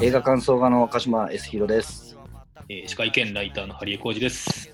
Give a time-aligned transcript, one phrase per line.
[0.00, 2.16] 映画感想家の鹿島 S ヒロです。
[2.68, 4.72] えー、司会兼ライターのハリエコージです。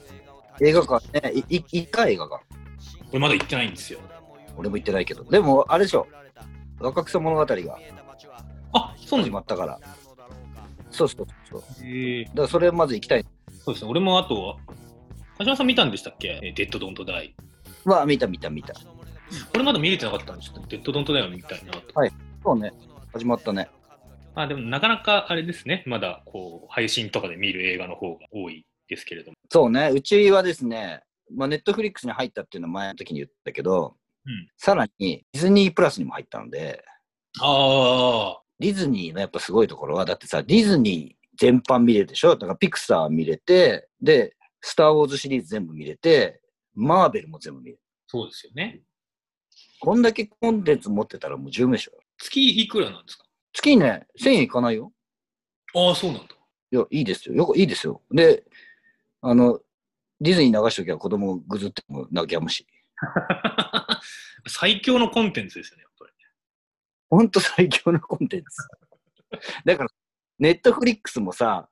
[0.61, 2.45] 映画館ね、いい行った映画館。
[2.45, 4.01] これまだ行ってないんですよ。
[4.59, 5.25] 俺も行ってないけど。
[5.25, 6.07] でも、あれでしょ。
[6.79, 7.79] 若草物語が
[8.75, 9.80] あ、そうなん始まったから。
[10.91, 11.61] そうそうそう。
[11.61, 13.25] だえー、からそれまず行きたい。
[13.65, 13.91] そうですね。
[13.91, 14.56] 俺もあとは、
[15.38, 16.38] 鹿島さん見たんでしたっけ？
[16.43, 17.34] えーデッドドントダイ。
[17.87, 18.75] は、見た見た見た。
[18.75, 18.80] こ
[19.55, 21.80] れまだ見れてなかったんで、ちょっとデッドドントダイを見たいなと。
[22.45, 22.73] そうね。
[23.15, 23.70] 始まったね。
[24.34, 25.84] まあでもなかなかあれですね。
[25.87, 29.37] まだこう、配信とかで見る映画の方が多いですけれども。
[29.51, 29.91] そうね。
[29.93, 31.02] うちはですね、
[31.33, 36.83] まあ、ネットフリックスに入ったっていうのは前の時に言ったけど、うんさらにディズニープラスにも入ったので、
[37.41, 42.30] ああ、ディズニーのやっぱすごいところは、だってさ、ディズニー全般見れるでしょ？
[42.30, 46.41] だからピクサー見れて、で、スター・ウォーズシリーズ全部見れて、
[46.74, 47.80] マーベルも全部見れる。
[48.07, 48.80] そうですよね。
[49.80, 51.93] こんだけコンテンツ持ってたらもう十分でしょ。
[52.18, 53.24] 月いくらなんですか？
[53.55, 54.93] 月にね、1000円いかないよ。
[55.74, 56.35] ああ、そうなんだ。
[56.73, 57.35] いや、いいですよ。
[57.35, 58.02] よくいいですよ。
[58.11, 58.45] で、
[59.23, 59.61] あの、
[60.21, 62.66] ディズニー流しときは子供ぐずっても泣きやむし。
[64.47, 66.12] 最強のコンテンツですよね、やっぱり。
[67.11, 68.47] ほんと最強のコンテンツ。
[69.65, 69.91] だから、
[70.39, 71.69] ネットフリックスもさ、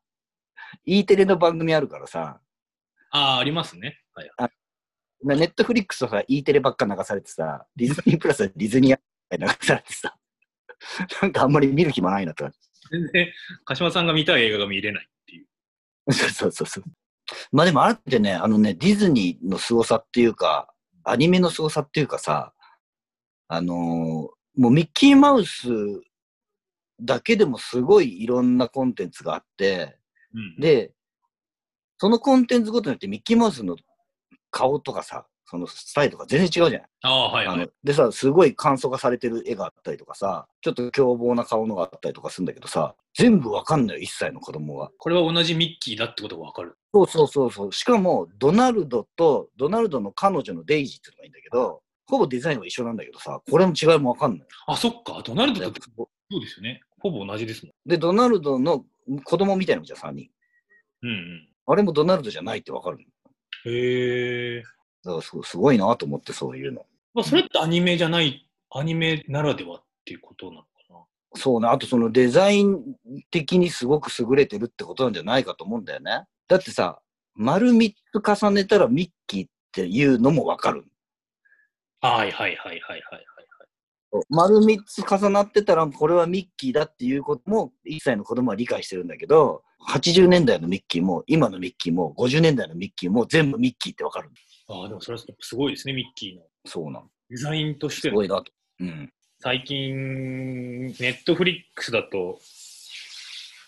[0.85, 2.41] E テレの番組あるからさ、
[3.11, 4.01] ああ、ありますね。
[4.15, 4.31] はい。
[5.25, 8.99] ネットフリックスはさ、E テレばっか流されてさ、ディズニープラスはディズニー
[9.31, 10.17] ア流されてさ、
[11.23, 12.53] なんかあんまり見る暇ないなとか。
[12.91, 13.33] 全然、
[13.65, 16.13] 鹿島さんが見たい映画が見れないっていう。
[16.13, 16.85] そうそうそうそう。
[17.53, 20.75] まあでもあれってね、あのね、ディズニーの凄さっていうか、
[21.05, 22.53] アニメの凄さっていうかさ、
[23.49, 25.69] あのーもうミッキーマウス
[27.01, 29.97] だけでもすごいいろんなコンテンツがあって、
[30.35, 30.93] うん、で、
[31.99, 33.77] そのコンテンツごとによってミッキーマウスの
[34.51, 36.83] 顔とかさ、そのスタイルとか全然違うじゃん。
[37.03, 37.69] ああ、はいはいあの。
[37.85, 44.91] でさ、すごい簡素化されてる絵があったりとかさ、ちょっと凶暴な顔のがあったりとかするんだけどさ、全部わかんないよ、一歳の子供は。
[44.97, 46.75] これは同じミッキーだってことがわかる。
[46.95, 47.73] そうそうそうそう。
[47.73, 54.49] しかも、ドナルドと、ドナルドの彼女のデイジーっていうのがいいんだけど、ほぼデザインは一緒なんだけどさ、これの違いもわかんない。
[54.67, 55.23] あ、そっか。
[55.23, 56.09] ドナルドとそ
[56.39, 56.81] うですよね。
[57.01, 57.75] ほぼ同じですもん。
[57.87, 58.87] で、ドナルドの
[59.25, 60.31] 子供みたいなのじゃん、3人。
[61.03, 61.49] うんうん。
[61.67, 62.99] あれもドナルドじゃないってわかる。
[63.65, 64.63] へえ。
[65.05, 66.85] だからすすごいなと思って、そういうの。
[67.15, 70.97] まあ、それってアニメじゃない、アニメならではっていうことなのかな。
[71.35, 71.69] そうね。
[71.69, 72.97] あとそのデザイン
[73.31, 76.25] 的にすごく優れてるってことなんじゃないかと思うんだよね。
[76.49, 77.01] だってさ、
[77.35, 80.85] 丸3つ重ねたらミッキーっていうのもわかる。
[82.01, 83.23] はいはいはいはいはいはい。
[84.29, 94.31] 丸3つ重なってたら、これはミッキーだっていうことも、1歳の子供は理解してるんだけど、80年代のミッキーも、今のミッキーも、50年代のミッキーも、全部ミッキーってわかる。
[94.73, 96.43] ああ、でもそれはすごいですね、ミッキーの。
[96.65, 97.03] そうなの。
[97.31, 98.51] デザインとしてすごいなと。
[98.81, 99.13] うん。
[99.41, 102.41] 最近、ネットフリックスだと、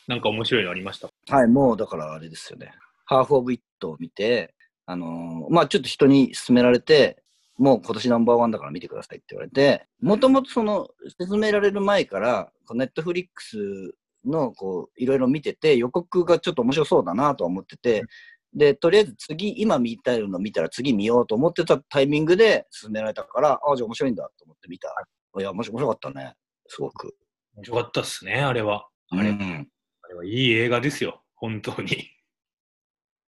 [0.06, 1.08] なんか面白いのありました？
[1.34, 2.72] はい、もうだからあれですよね。
[3.06, 4.54] ハーフ・オブ・イットを見て、
[4.86, 7.22] あのーまあちょっと人に勧められて、
[7.56, 10.88] もう今年ナンバーワンだから見てくださいって言われて、もともとその、
[11.18, 13.94] 勧められる前から、ネットフリックス
[14.24, 18.02] のこう、いろいろ見てて、予告がちょっと面白そうだなとは思ってて、
[18.54, 24.88] で、とりあえず次、今見たいの見たら次見ようと思ってたタイミングで勧められたから、ああ、じゃあ面白いんだと思って見た。
[25.38, 26.34] いや、面白面白かったね。
[26.68, 27.14] すごく。
[27.56, 28.88] 面白かったっすね、あれは。
[29.10, 29.68] あれ,、うん
[30.02, 32.10] あれはいい映画ですよ、本当に。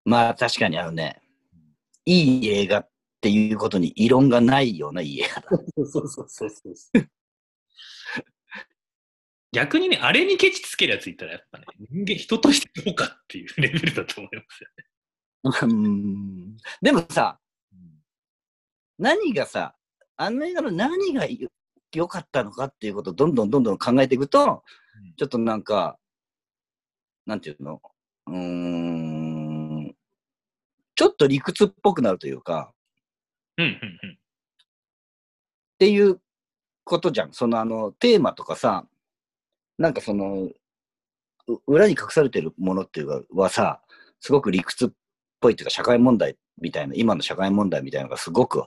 [0.05, 1.21] まあ確かにあのね、
[2.05, 2.89] いい映画っ
[3.19, 5.49] ていうことに異論がないようないい映画だ。
[5.75, 7.09] そうそうそうそう。
[9.51, 14.85] 逆にね、あれにケチつけるやついたら、やっぱね、人間、人としてどうかっていうレベルだと思いますよね。
[15.43, 16.57] うん。
[16.81, 17.39] でもさ、
[18.97, 19.75] 何がさ、
[20.17, 21.49] あの映画の何がよ
[21.93, 25.13] 良かったのかっていうことをどんどんどんどん考えていくと、うん。
[25.15, 25.97] ちょっとなんか、
[27.25, 27.81] なんていうの？
[28.27, 29.95] うーん、
[30.95, 32.73] ちょっと理屈っぽくなるというか、
[33.57, 34.11] うんうんうん。
[34.11, 34.15] っ
[35.79, 36.19] ていう
[36.83, 37.33] ことじゃん。
[37.33, 38.85] そのあの、テーマとかさ、
[39.77, 40.49] なんかその、
[41.47, 43.81] う裏に隠されてるものっていうかはさ、
[44.19, 44.89] すごく理屈っ
[45.39, 48.63] ぽいっていうか社会問題みたいな、今の社会問題みたいなのがすごく、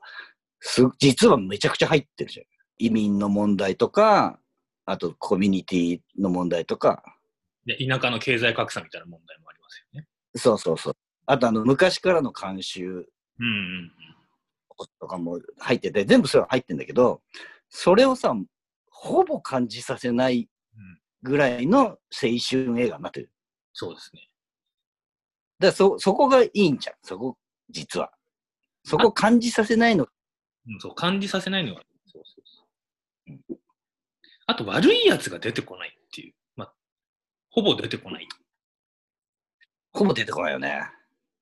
[0.60, 2.46] す実はめちゃくちゃ入ってるじゃん。
[2.78, 4.38] 移民の問題とか、
[4.86, 7.02] あとコミュニティの問題とか、
[7.66, 10.06] で田舎の経済格差みたいな問題もありますよね。
[10.34, 10.96] そうそうそう。
[11.26, 13.06] あとあの、昔からの慣習
[13.38, 13.48] うんう
[13.86, 13.92] ん
[14.98, 17.20] とかも入ってて、全部それは入ってんだけど、
[17.68, 18.34] それをさ、
[18.90, 21.00] ほぼ感じさせないうん。
[21.22, 21.96] ぐらいの青
[22.48, 23.30] 春映画になってる。
[23.74, 24.29] そうですね。
[25.60, 27.36] だそ、そこがいいんじゃん、そこ、
[27.68, 28.10] 実は。
[28.84, 30.08] そこ感じさせないの。
[30.66, 31.82] うん、そう、感じさせないのが。
[32.06, 32.44] そうそう
[33.48, 33.58] そう。
[34.46, 36.34] あと、悪いやつが出てこないっていう。
[36.56, 36.72] まあ、
[37.50, 38.28] ほぼ出てこない。
[39.92, 40.82] ほぼ出てこないよね。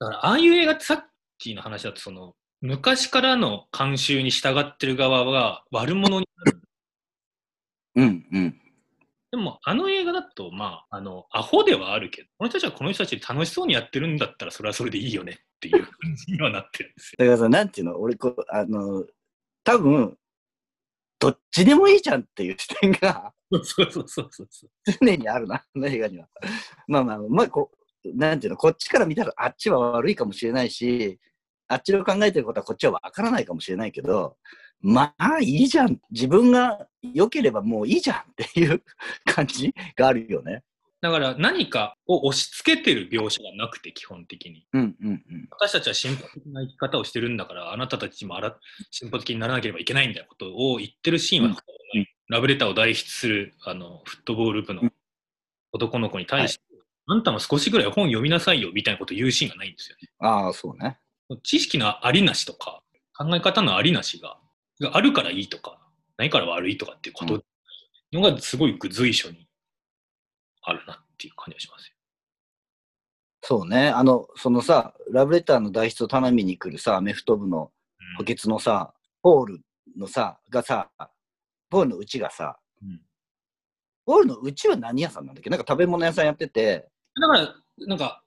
[0.00, 1.04] だから、ああいう映画ってさっ
[1.38, 6.62] きの話だと、その、昔からの慣習に従ってる側は悪者になる。
[7.94, 8.60] うんうん。
[9.30, 17.16] でも、あの映画だと、まあ、あの、アホではあるけど、この人たちはこの人たちで楽しそうにやってるんだったら、それはそれでいいよねっていう感じにはなってるんですよ。
[17.18, 19.04] だからさ、なんていうの、俺こう、あの、
[19.64, 20.16] 多分、
[21.18, 24.70] どっちでもいいじゃんっていう視点がそうそうそうそうそう。
[25.00, 26.28] 常にあるな、あの映画には。
[26.86, 27.70] まあまあ、まあこ
[28.04, 31.18] う、なんていうの、こっちから見たらあっちは悪いかもしれないし、
[31.66, 34.36] あっちの考えてることはこっちはわからないかもしれないけど、
[34.80, 36.00] まあいいじゃん。
[36.10, 38.82] 自分が良ければもういいじゃんっていう
[39.24, 40.62] 感じがあるよね。
[41.00, 44.66] だから何かを押し付けてる描写がなくて、基本的に。
[44.72, 45.48] うんうんうん。
[45.50, 48.56] 私たちは進歩的な生き方をしてるんだから、あなたたちもあら
[48.90, 51.54] 進歩的にならなければいけないんだよことを言ってるシーンは、うん
[52.30, 54.92] ラブレターを代筆するあのフットボール部のうん
[55.72, 56.62] 男の子に対して、
[57.06, 60.08] あんたも少しぐらい本読みなさいよみたいなことを言うシーンがないんですよね。
[60.18, 60.98] ああ、そうね。
[61.42, 62.82] 知識のありなしとか、
[63.16, 64.38] 考え方のありなしが、
[64.80, 65.78] があるからいいとか、
[66.16, 67.42] ないから悪いとかっていうこと
[68.12, 69.46] のがすごい随所に
[70.62, 71.94] あるなっていう感じがしますよ。
[73.42, 73.88] そうね。
[73.88, 77.70] あの、そのさ、ラブレターの代筆を頼みに来るさ、アメフト部の
[78.18, 78.92] 補欠のさ、
[79.22, 79.60] ポール
[79.96, 80.90] のさ、がさ、
[81.70, 83.00] ポールのうちがさ、うん。
[84.04, 85.50] ポールのうちは何屋さんなんだっけ？
[85.50, 86.88] なんか食べ物屋さんやってて、
[87.20, 87.54] だから、
[87.86, 88.22] なんか、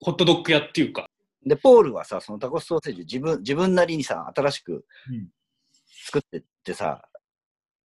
[0.00, 1.06] ホットドッグ屋っていうか、
[1.46, 5.28] で、ポールはさ、そのタコスソーセージ自分、自分なりにさ、新しくうん
[6.06, 7.08] 作ってってさ、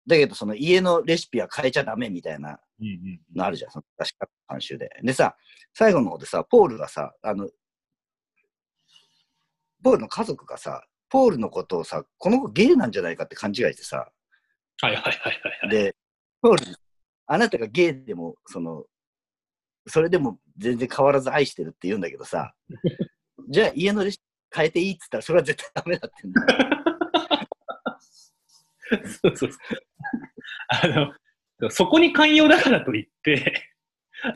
[0.08, 2.60] だけどその家のレシピは変えちゃダメみたいな
[3.36, 4.90] のあるじゃん、その確か監修で。
[5.04, 5.36] でさ、
[5.74, 7.50] 最後の方でさ、ポールがさ、あの、
[9.84, 14.12] ポールの家族がさ、ポールのことをさ、この子ゲイなんじゃないかって勘違いしてさ、
[14.82, 15.70] はいはいはいはいはい。
[15.70, 15.96] で、
[16.42, 16.76] ポールに、
[17.28, 18.86] あなたがゲイでも、その、
[19.88, 22.54] それでも全然変わらず愛してるって言うんだけどさ、
[23.52, 24.24] じゃあ家のレシピ
[24.56, 26.48] 変えていいっつったら、それは絶対ダメだってんだよ。
[29.06, 29.60] そうそうそう。
[30.70, 30.88] あ
[31.60, 33.54] の、そこに寛容だからといって、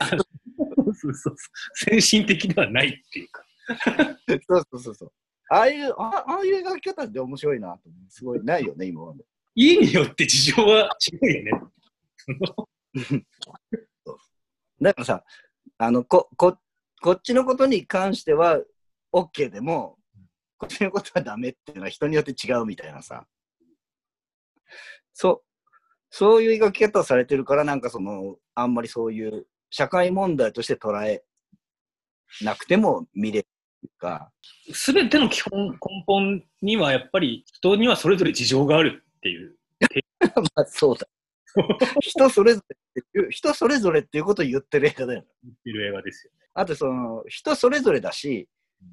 [0.00, 1.36] そうそうそう
[1.74, 3.42] 先進的ではないっていうか。
[4.28, 4.40] そう
[4.70, 5.12] そうそうそう。
[5.48, 7.78] ああいう、あああいう描き方って面白いな。
[8.10, 9.24] すごいないよね、今まで。
[9.54, 11.52] 家によって事情は違うよね。
[14.80, 15.24] だからさ、
[15.78, 16.58] あの、こ、こ、
[17.00, 18.60] こっちのことに関しては
[19.16, 19.96] OK でも、
[20.58, 23.26] こっちのことはダメっていうのは人によって違うみたいなさ。
[25.14, 25.42] そう、
[26.10, 31.24] そういう描き方をされてるから、なんかその、あんまりそういう社会問題として捉え
[32.42, 33.46] なくても見れる
[33.98, 34.30] か、
[34.72, 39.56] すべての基本、根本にはやっぱり人にはそれぞれ事情があるっていう。
[40.20, 41.08] まあそうだ。
[42.00, 45.26] 人それぞれっていう、人それぞれっていうことを言ってる映画だよね。
[45.42, 46.46] 言ってる映画ですよね。
[46.52, 48.48] あとその人それぞれだしうん、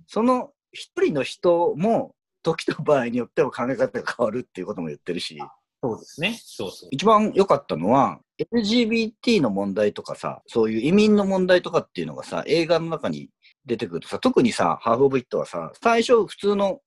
[0.07, 5.39] その一人の人も時と場合によっては考え方が変わるっていうことも言ってるし、
[5.81, 6.39] そうですね。
[6.41, 6.89] そうそう。
[6.91, 8.19] 一番良かったのは、
[8.55, 13.29] LGBT の問題とかさ、そういう移民の問題とかっていうのがさ、映画の中に
[13.65, 16.79] 出てくるとさ、特にさ、ハーフ・オブ・イットはさ、最初普通の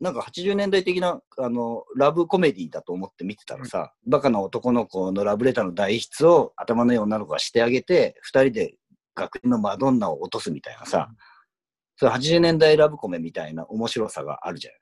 [0.00, 8.76] なんか80年代的なあのラブコメディだと思って見てたらさ、バカな男の子のラブレターの代筆を頭のいい女の子がしてあげて、二人で
[9.14, 11.16] 学園のマドンナを落とすみたいなさ、そうい
[12.02, 14.74] う80年代ラブコメみたいな面白さがあるじゃん。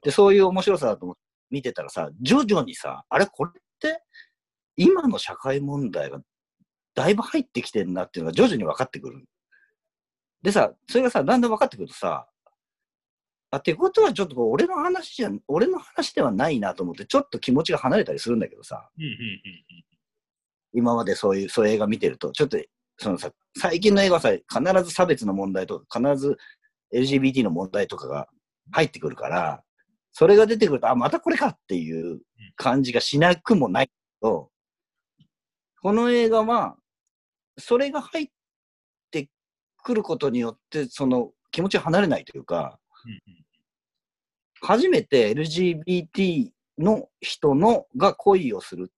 [0.00, 4.02] で、そういう面白さだと思って見てたらさ、徐々にさ、あれこれって
[4.76, 6.20] 今の社会問題が
[6.94, 9.24] だいぶ入ってきてんなっていうのが徐々に分かってくる。
[10.42, 12.26] でさ、それがさ、だんだん分かってくるとさ、
[13.50, 18.90] あ、ってことはちょっと俺の話じゃ、俺の話ではないなと思って、ちょっと気持ちが離れたりするんだけどさ、
[20.72, 22.58] 今までそういう、そういう映画見てると、ちょっと、
[22.98, 26.36] そのさ、最近の映画はさ、必ず差別の問題とか、必ず
[26.94, 28.28] LGBT の問題とかが
[28.72, 29.62] 入ってくるから、
[30.12, 32.20] それが出てくると、あ、またこれかっていう
[32.56, 34.50] 感じがしなくもないけど、
[35.82, 36.76] この映画は、
[37.58, 38.28] それが入っ
[39.10, 39.28] て
[39.82, 42.78] くることによって、その気持ちが離れないというか、
[44.60, 46.48] 初めて LGBT
[46.78, 48.90] の人のが恋をする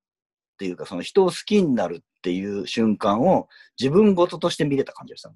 [0.57, 3.49] っていうか、その人を好きになるっていう瞬間を
[3.79, 5.35] 自分事として見れた感じがしたの。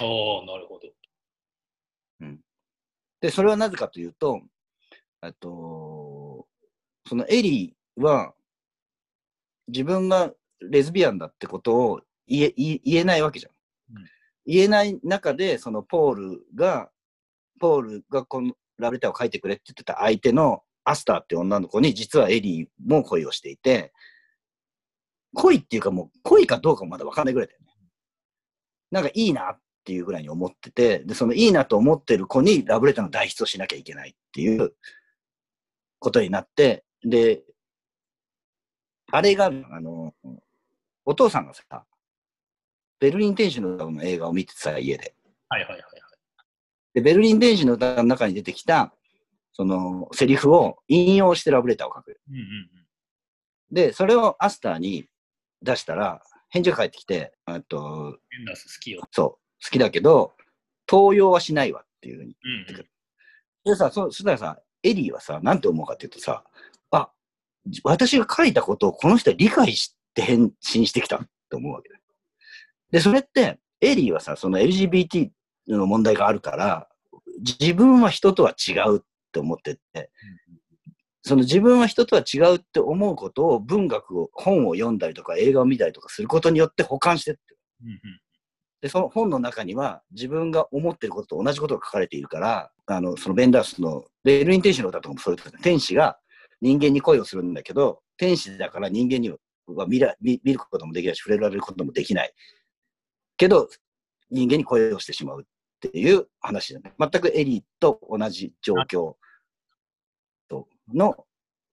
[0.00, 0.88] ああ、なるほど。
[3.20, 4.40] で、それはなぜかというと、
[5.22, 6.46] えっと、
[7.08, 8.34] そのエリーは
[9.66, 13.96] 自分がレズビアンだってことを言え言え言えないわけじゃん。
[13.96, 14.04] うん
[14.48, 16.88] 言えない中で、そのポールが、
[17.60, 23.92] ポールがこのラブレターを書いてくれって言ってた相手のアスターって女の子に実はエリーも恋をしていて、
[25.34, 27.66] 恋っていうかもう恋かどうかもまだ分かんないぐらいだよね。
[28.90, 34.74] なんかいいなっていうぐらいに思ってて、で、そのいいなと思ってる子にラブレターの代筆をしなきゃいけないっていう
[35.98, 37.42] ことになって、で、
[39.10, 40.14] あれが、あの、
[41.04, 41.86] お父さんがさ、
[43.00, 45.14] ベルリン天使の歌の映画を見ててさ、家で。
[45.48, 45.98] はいはいはいはい。
[46.94, 48.92] で、ベルリン天使の歌の中に出てきた、
[49.52, 52.20] その、セリフを引用してラブレターを書く。
[52.28, 52.68] うんうんうん。
[53.70, 55.08] で、それをアスターに
[55.62, 59.02] 出したら、返事が返ってきて、えっと、ベンダース好きよ。
[59.10, 59.26] そう、
[59.64, 60.32] 好きだけど、
[60.86, 62.36] 盗用はしないわっていうふうに。
[62.42, 62.86] うんうん。
[63.64, 66.44] でさ、そそしたらさ、エリーはさ、なんて思うかっていうとさ、
[66.90, 67.10] あ、
[67.66, 72.00] じ私が書いたことをこの人は理解して返信してきたって思うわけだよ。
[72.90, 75.30] で、それって、エリーはさ、その LGBT
[75.68, 76.88] の問題があるから、
[77.60, 79.00] 自分は人とは違うっ
[79.32, 80.10] て思ってて、
[81.22, 87.98] その自分は人とは違うって思うことを文学を、本を読んだりとか映画を見たりとかすることによって保管してってるうんうん
[88.80, 96.18] で、その本の中には自分が思ってることと同じことが書かれているから、あの、そのベンダースの、ベルリン天使の歌とかもそういうことで天使が
[96.60, 102.32] 人間に恋をするんだけど、天使だから人間には見ら見見ることもできないし、触れられることもできない。
[103.36, 103.68] けど、
[104.30, 105.44] 人間に恋をしてしまうっ
[105.80, 106.92] ていう話だね。
[106.98, 109.16] 全くエリーと同じ状況と
[110.94, 111.26] の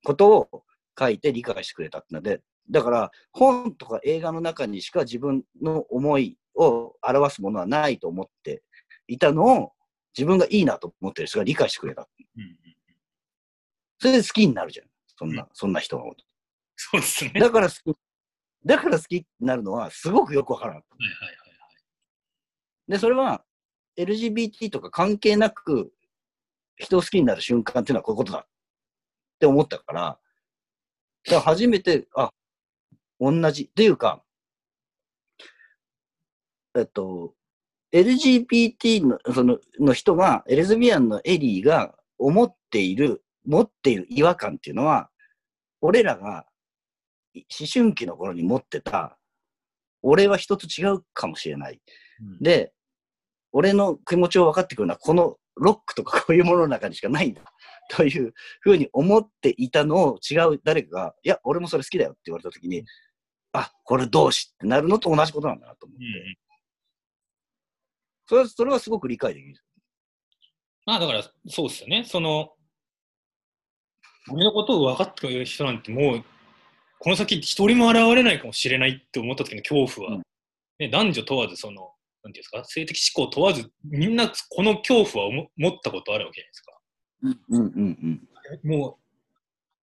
[0.04, 0.64] ことを
[0.98, 8.64] 書いて理解してくれたので、だから本とか映画の中にしか自分の思いを表すものはないと思って
[9.08, 9.72] いたのを
[10.18, 12.08] 自分がいいなと思ってる人が理解してくれた。
[14.00, 14.88] それで好きになるじゃん。
[15.18, 16.16] そんな、うそんな人のこ
[16.76, 17.32] そうですね。
[17.32, 17.40] と。
[17.40, 17.98] だから好き、
[18.66, 20.76] だから好きになるのはすごくよくわからん。
[20.76, 21.46] はいはいはい
[22.88, 23.44] で、それは
[23.98, 25.92] LGBT とか関係なく
[26.78, 28.48] 人を好きになる瞬間っていうのはこういうことだ
[29.46, 32.32] って思ったから、だから初めて、あ、
[33.20, 33.64] 同じ。
[33.64, 34.24] っていうか、
[36.76, 37.34] えっと、
[37.94, 45.10] LGBT のそのの人が、レズビアンのエリーが思っている、持っている違和感っていうのは、
[45.82, 46.46] 俺らが
[47.36, 49.18] 思春期の頃に持ってた、
[50.02, 51.80] 俺は人と違うかもしれない。
[52.22, 52.74] うんで、
[53.52, 57.42] 俺の気持ちを分かってくるのは、このロックとかこういうものの中にしかないんだ。
[57.96, 62.84] というふうに思っていたのを違う誰かが、いや、俺もそれ好きだよって言われたときに、
[63.54, 66.06] あ、これ同志ってなるのと同じことなんだなと思って。
[66.06, 66.38] うんうん
[68.28, 69.62] それは、それはすごく理解できる。
[70.86, 72.04] まあだから、そうですよね。
[72.06, 72.54] その、
[74.32, 76.26] 俺のことを分かってくれる人なんてもう、
[77.00, 80.24] この先一人も現れないかもしれないって思った時の恐怖は、うん
[80.80, 81.92] ね、男女問わず、その、
[82.24, 86.75] なんていうんですか、性的思考問わず、みんなこの恐怖は思持ったことあるわけじゃないですか。
[87.22, 87.68] うんうん
[88.64, 88.70] うん。
[88.70, 88.96] もう、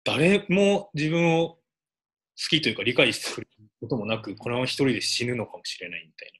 [0.04, 1.58] 誰も自分を好
[2.49, 3.49] きというか理解する
[3.80, 6.32] こともなく、このまま一人で死ぬのかもしれないみたい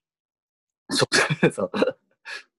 [0.91, 1.07] そ
[1.47, 1.71] う そう。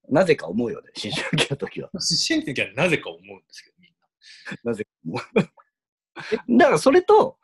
[0.08, 1.90] なぜか思うよね、思春期の時は。
[1.92, 1.98] な。
[1.98, 4.58] 思春期の時はなぜか思うんですけど、みんな。
[4.64, 6.58] なぜか思う。
[6.58, 7.38] だからそれと、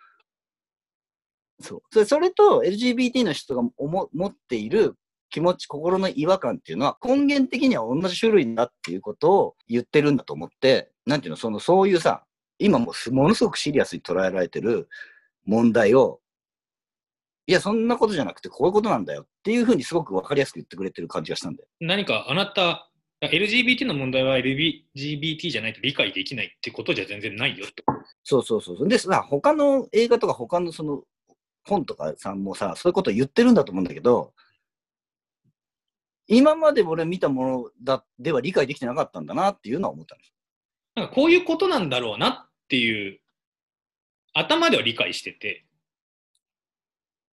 [1.60, 1.82] そう。
[1.90, 4.96] それそれと LGBT の人が思持っている
[5.30, 12.24] 気持ち、心の違和感っていうのは根源的には同じ種類だっていうことを言ってるんだと思って、なんていうの、その、そういうさ、
[12.58, 14.88] 今もものすごくシリアスに捉えられてる
[15.44, 16.20] 問題を、
[17.46, 21.68] いや、そんなことじゃなくてこういうことなんだよっていうふうにすごくわかりやすく言ってくれてる感じがしたんだよ。
[21.80, 27.82] 何かあなた、LGBT の問題は LGBT じゃないと理解できないってことじゃ全然ないよって。
[28.22, 28.88] そうそうそうそう。
[28.88, 31.02] でさ、他の映画とか他のその
[31.64, 34.34] 本とかさんもさ、そういうこと言ってるんだと思うんだけど、
[36.28, 40.32] 今まで俺見たものだでは理解できてなかったんだなっていうのは思ったんです。
[40.94, 43.18] なんかこういうことなんだろうなっていう、
[44.34, 45.64] 頭では理解してて、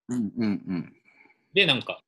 [0.07, 0.93] うんうんうん。
[1.53, 2.01] で、なんか、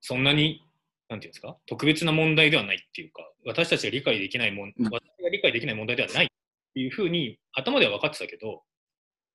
[0.00, 0.62] そんなに、
[1.08, 4.90] なんていうんですか、特別な問題ではないっていうか、私たちが理解できないもん、うん私
[5.22, 6.28] が理解できない問題ではないっ
[6.74, 8.62] ていうふうに、頭では分かってたけど、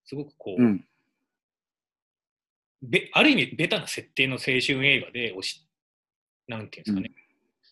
[0.05, 0.86] すごくこう、うん。
[2.84, 5.67] べある意味、ベタな設定の青春映画で押し、
[6.48, 7.12] なんていうんですかね、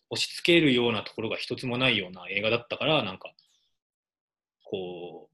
[0.10, 3.34] 押し付けるようなところが一つもないような映画だったから、なんか、
[4.64, 5.30] こ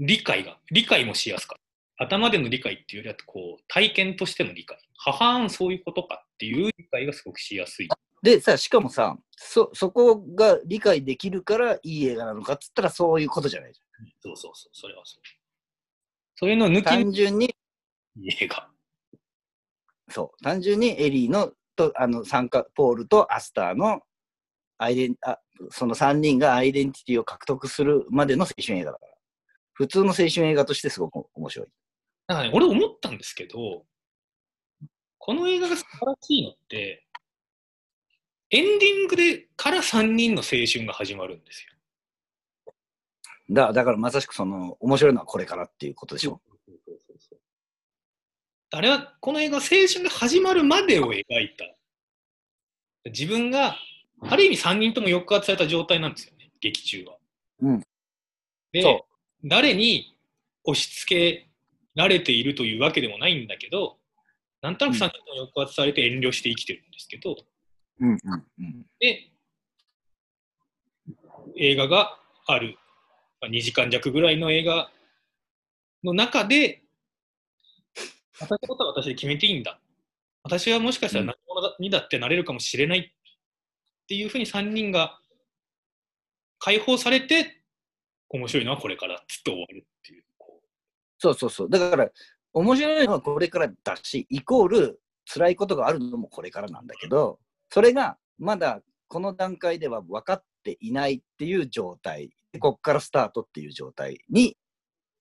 [0.00, 1.58] う、理解が、理解もしやすかっ
[1.98, 2.04] た。
[2.04, 4.78] 頭での理解っていうよりは、こう、体験としての理解。
[4.96, 7.88] ははーん、そういうことかっていう理解がすごくしやすい。
[8.22, 13.80] でさ、しかもさ、そ、そこが理解できるからいい映画なのかっつったらそういうことじゃないじ
[14.20, 15.22] そうそうそう、それはそう。
[16.36, 16.82] そういうのを抜ゃん。
[16.82, 17.54] き単純に、
[18.16, 18.68] に映画。
[20.08, 24.00] そう、単純にエリーの、と、あの、参加、ポールとアスターの、
[24.78, 25.38] アイデン、あ、
[25.70, 29.12] その3人がアイデンティティを獲得するまでの青春映画だから。
[29.72, 31.68] 普通の青春映画としてすごく面白い。
[32.26, 33.84] なんかね、俺思ったんですけど、
[35.18, 37.06] この映画が素晴らしいのって、
[38.50, 42.74] エンディングでから3人の青春が始まるんですよ。
[43.50, 46.40] だだからまさしくその、面白いのはこれからっていうことでしょ。
[48.74, 51.24] あれは、この映画、青春が始まるまでを描い
[51.58, 53.10] た。
[53.10, 53.76] 自分が、
[54.22, 57.16] ある意味3人とも抑圧された状態なんですよね、劇中は。
[57.60, 57.82] うん。
[58.72, 59.04] でそ、
[59.44, 60.16] 誰に
[60.64, 61.48] 押し付け
[61.94, 63.98] られているというわけでもないんだけど、
[64.62, 67.36] なんとなく3人とも抑圧されて遠慮して生きてるんですけど、
[68.00, 68.18] うんうん
[68.58, 68.86] うん。
[69.00, 69.28] で、
[71.58, 72.78] 映画がある、
[73.40, 74.90] まあ2時間弱ぐらいの映画
[76.04, 76.81] の中で、
[78.42, 79.80] 私のことは私で決めていいんだ。
[80.42, 83.02] 私はもしかしたら何者だにだってなれるかもしれないっ
[84.08, 85.20] ていうふうに3人が
[86.58, 87.62] 解放されて、
[88.28, 90.24] 面白いのはこれからっつって終わるっていう。
[90.38, 90.60] こ
[91.18, 91.70] そうそうそう。
[91.70, 92.10] だから、
[92.54, 97.38] 面白いのはこれからだし、イコール辛いことがあるのもこれからなんだけど、
[97.70, 102.30] それがまだこの段階では分かっていないっていう状態。
[102.52, 104.56] でこっからスタートっていう状態に、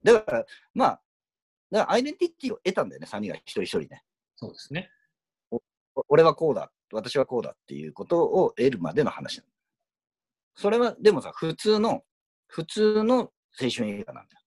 [0.04, 1.02] だから、まあ、
[1.72, 4.04] だからアイデンティティを得たんだよね、3人が一人一人ね。
[4.36, 4.90] そうですね。
[5.52, 5.62] お
[6.10, 9.42] 俺はこうだ、私はこうだっていうことを得るまでの話。
[10.56, 12.04] それは、でもさ、普通の、
[12.48, 14.42] 普通の青春映画なんだよ。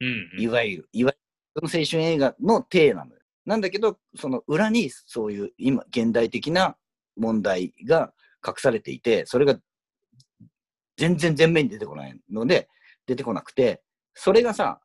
[0.00, 0.42] うん、うん。
[0.42, 1.12] いわゆる、いわ
[1.56, 3.20] ゆる、その青春映画の体なのよ。
[3.46, 6.76] なんだけど、その裏にそういう今、現代的な
[7.16, 8.12] 問題が
[8.46, 9.58] 隠されていて、それが
[10.96, 12.68] 全然前面に出てこないので、
[13.06, 13.82] 出てこなくて、
[14.14, 14.80] それがさ、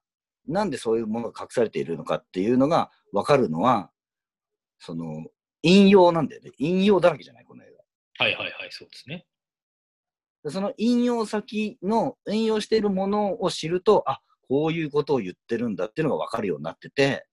[0.47, 3.91] なんでそういうものが隠されているのかっていうのが分かるのは、
[4.79, 5.25] その、
[5.63, 6.51] 引用なんだよね。
[6.57, 7.71] 引用だらけじゃない、この映
[8.17, 8.25] 画。
[8.25, 9.25] はいはいはい、そうですね。
[10.43, 17.25] でその引用先の、引用しているものを知ると、あ、こういうことを言ってるんだっていうのが分かるようになってて、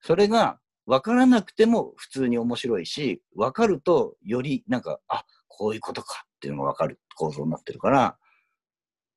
[0.00, 8.16] それが分からなくても普通に面白いし、分かるとよりなんか、あ、こういうことかっていうのが分かる構造になってるから、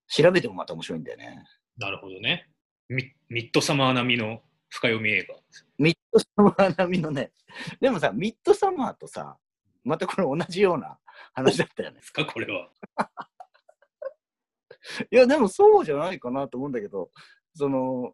[0.07, 1.45] 調べてもまた面白いんだよね。
[1.77, 2.47] なるほどね。
[2.89, 5.35] ミミッドサマー並みの深読み映画。
[5.77, 7.31] ミッドサマー並みのね、
[7.79, 9.37] でもさ、ミッドサマーとさ、
[9.83, 10.97] またこれ同じような
[11.33, 12.03] 話だったよねで。
[12.03, 12.69] すか、これは。
[15.11, 17.11] いや、でもそうじゃないかなと思うんだけど、
[17.55, 18.13] その、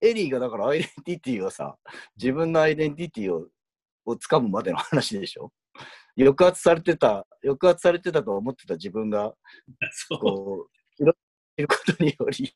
[0.00, 1.76] エリーがだからアイデンティティをさ、
[2.16, 3.48] 自分のアイデンティティを
[4.06, 5.52] をつかむまでの話でしょ？
[6.18, 9.34] 抑圧されてた、抑圧されてたと思ってた自分が、
[9.92, 10.18] そう。
[10.20, 11.16] こう、いろい
[11.62, 12.54] ることにより、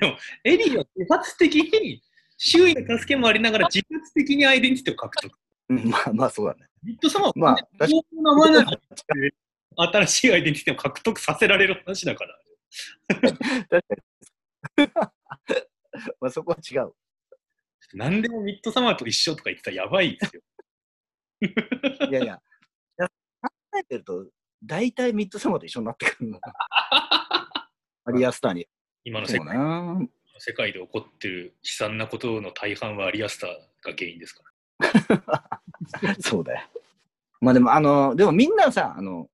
[0.00, 2.02] でも、エリーは自発的に
[2.36, 5.38] 周囲の助けもありながら自発的にアイデンティティを獲得。
[5.70, 6.66] うんまあまあそうだね。
[6.82, 8.70] ミッドサマーは、まあ確名前なの
[9.76, 12.38] 新しいアイデンティティを獲得させられる話だから。
[13.08, 13.44] 確か
[14.76, 14.90] に。
[16.20, 16.92] まあそこは違う。
[17.94, 20.42] 何でもミッドサマーと一緒とか言ってたらやばいですよ。
[22.10, 23.08] いやいや、いや
[23.40, 24.26] 考えてると、
[24.62, 26.40] 大体ミッドサマーと一緒になってくるの。
[28.08, 28.66] アリアスターに。
[29.04, 29.98] 今の世界な。
[30.38, 34.42] 世界で起こってる悲惨なことの大半はアリアスターが原因ですか？
[36.20, 36.68] そうだよ。
[37.40, 39.28] まあでも、あの、でもみんなさ、あの、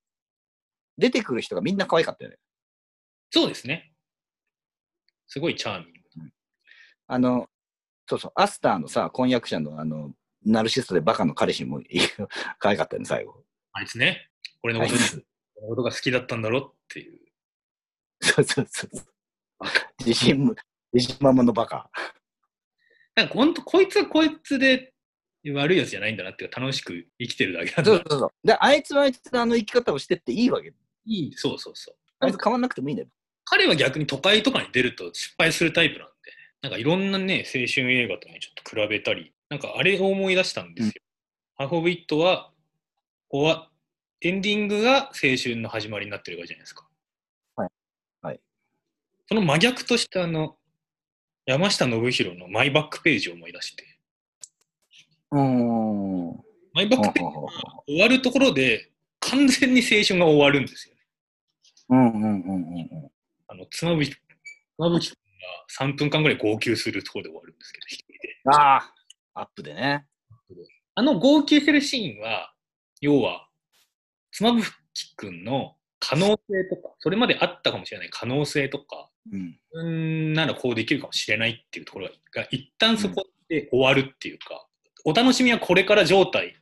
[0.98, 2.38] 出てくる人がみんな可愛かったよね。
[3.30, 3.92] そうですね。
[5.26, 6.00] すごいチャーミング。
[7.06, 7.48] あの、
[8.08, 10.12] そうそう、アスターのさ、婚約者の、あの、
[10.44, 11.80] ナルシストでバカの彼氏も
[12.58, 13.44] 可愛かったよね、最後。
[13.72, 14.30] あいつね、
[14.62, 17.18] 俺のことのことが好きだったんだろっていう。
[18.24, 18.90] そうそうそう。
[20.00, 20.54] 自信も、
[20.92, 21.90] 自信満々のバカ。
[23.14, 24.92] なんか本当、こいつはこいつで
[25.52, 28.46] 悪いやつじゃないんだなっていうか、楽しく生きてるだけなんだそうそうそう。
[28.46, 30.72] で、あいつはあいつのあの生き方をしてっていいわけ。
[31.06, 31.96] いいそうそうそう。
[32.20, 33.08] あいつ変わんなくてもいいんだよ。
[33.44, 36.14] 彼は逆に都会とかに出ると失敗するタイプなんで、
[36.62, 40.92] なんかいろんなね、青春映画とね、ちょっと比べたり、なんかあれを思い出したんですよ。
[41.56, 42.50] ハーフ・オブ・イットは、
[43.28, 43.70] ここは、
[44.22, 46.88] エンディングが青春の始まりになってるからじゃないですか。
[49.26, 50.56] その真逆として、あの、
[51.46, 53.84] 山下信弘のマイバックページを思い出して、
[55.30, 56.32] うーん。
[56.32, 57.52] ほマイバックページうほうほうが
[57.86, 61.00] 終わるところで、完全に青春が終わるんですよね。
[61.90, 63.10] うんうんうんうんうん。
[63.48, 64.10] あの、妻夫木
[64.76, 65.16] 妻夫木君
[65.88, 68.18] が3分間ぐらい号泣するところで終わるんですけど、一人で。
[68.46, 68.76] あ
[69.34, 70.06] あ、アップでね。
[70.96, 72.52] あの号泣してるシーンは、
[73.00, 73.48] 要は、
[74.32, 79.58] 妻夫木君の可能性とか、それまであったかもしれない可能性とか、うん。
[79.72, 79.86] うー
[80.30, 84.66] んならこうできるかもしれないっていうところが、一旦そこで終わるっていうか、
[85.04, 86.56] お楽しみはこれから状態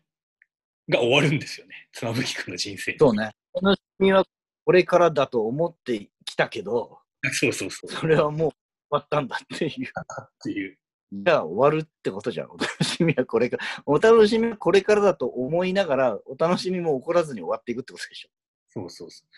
[0.88, 2.98] が終わるんですよね、 妻夫木君の人生に。
[2.98, 3.30] そうね。
[3.60, 4.24] 楽しみは
[4.64, 6.98] これからだと思ってきたけど、
[7.32, 7.90] そうそうそう。
[7.90, 8.56] それはもう終
[8.90, 9.70] わったんだっていう。
[9.70, 10.78] っていう。
[11.14, 12.50] じゃあ終わるってことじゃん。
[12.50, 18.30] お楽しみはこれから、お楽しみはこれからだと思いながら、お楽しみも起こらずに終わっていくってことでしょ。
[18.70, 19.28] そうそうそう。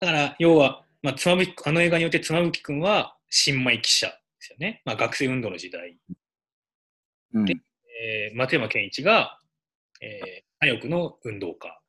[0.00, 4.82] だから、要は、まあ、妻夫木あの映画によって妻夫木君は新米記者ですよね。
[4.84, 5.96] まあ、学生運動の時代。
[7.32, 7.44] うん。
[7.44, 7.54] で
[8.02, 9.38] えー松山ケンイチが、
[10.00, 11.80] えー左翼の運動家。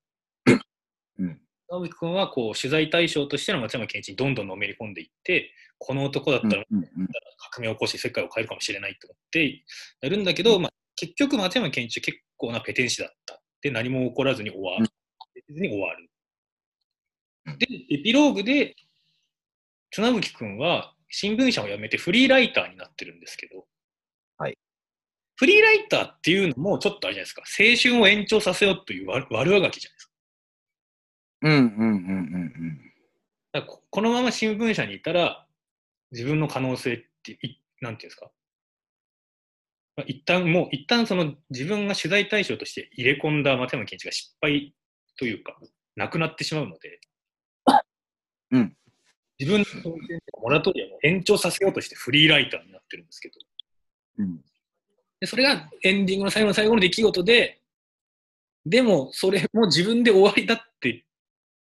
[1.17, 1.41] うん。
[1.67, 6.87] 妻夫木君はこう取材対象としての松山ケンイチにどんどんのめり込んでいって、この男だったらうんうん
[7.55, 9.63] 革命を起こして世界を変えるかもしれないと思って
[10.01, 13.41] やるんだけど、まあ、結局松山ケンイチは結構なペテン師だった。
[13.61, 14.87] で、何も起こらずに終わる。
[15.47, 16.07] 別に終わる。
[17.57, 18.75] で、エピローグで、
[19.91, 23.65] 綱吹君は新聞社を辞めてフリーライターになってるんですけど、
[24.37, 24.57] はい。
[25.35, 30.11] フリーライターっていうのもちょっとあれじゃないですか、青春を延長させようという悪悪あがきじゃないですか。
[31.43, 32.81] うんうんうんうん
[33.53, 35.47] だからここのまま新聞社にいたら、
[36.11, 38.31] 自分の可能性ってい、なんていうんですか、
[39.95, 44.75] まあ、一旦もう、一旦その自分が取材対象として入れ込んだ松山ケンイチが失敗
[45.17, 45.57] というか、
[45.95, 46.99] なくなってしまうので、
[48.51, 48.77] うん
[49.39, 49.95] 自分のその
[50.41, 53.35] モラトリアムを延長させようとしてフリーライターになってるんですけど、
[54.19, 54.39] うん。
[55.19, 57.61] でそれがエンディングの最後の最後の出来事で、
[58.65, 61.05] でもそれも自分で終わりだって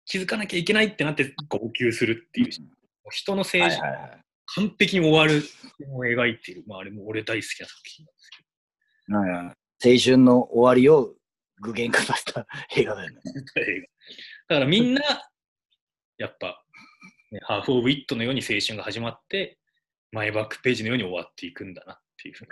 [0.05, 2.51] 気づかなきゃいけないってなって号泣するっていう、
[3.11, 3.41] 人のうん。
[3.41, 4.21] 政治はいはいはい。
[4.55, 5.43] 完璧に終わる
[5.89, 11.15] のを描いている、まあ、あれも俺大好きな作品なんですけはいはい青春の終わりを
[11.61, 13.21] 具現化させた映画だよね。
[14.49, 15.03] だからみんな、
[16.19, 16.65] やっぱ、
[17.37, 19.59] ね、ハーフ・オブ・イットのように青春が始まって、
[20.11, 22.35] マイバックページのように終わっていくんだなっていう。
[22.37, 22.49] 確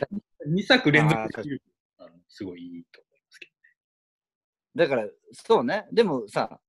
[0.00, 0.06] か
[0.46, 0.62] に。
[0.62, 1.18] 2作連続
[2.28, 3.48] すごいいいと思いますけ
[4.74, 5.86] だから、そうね。
[5.92, 6.60] でもさ、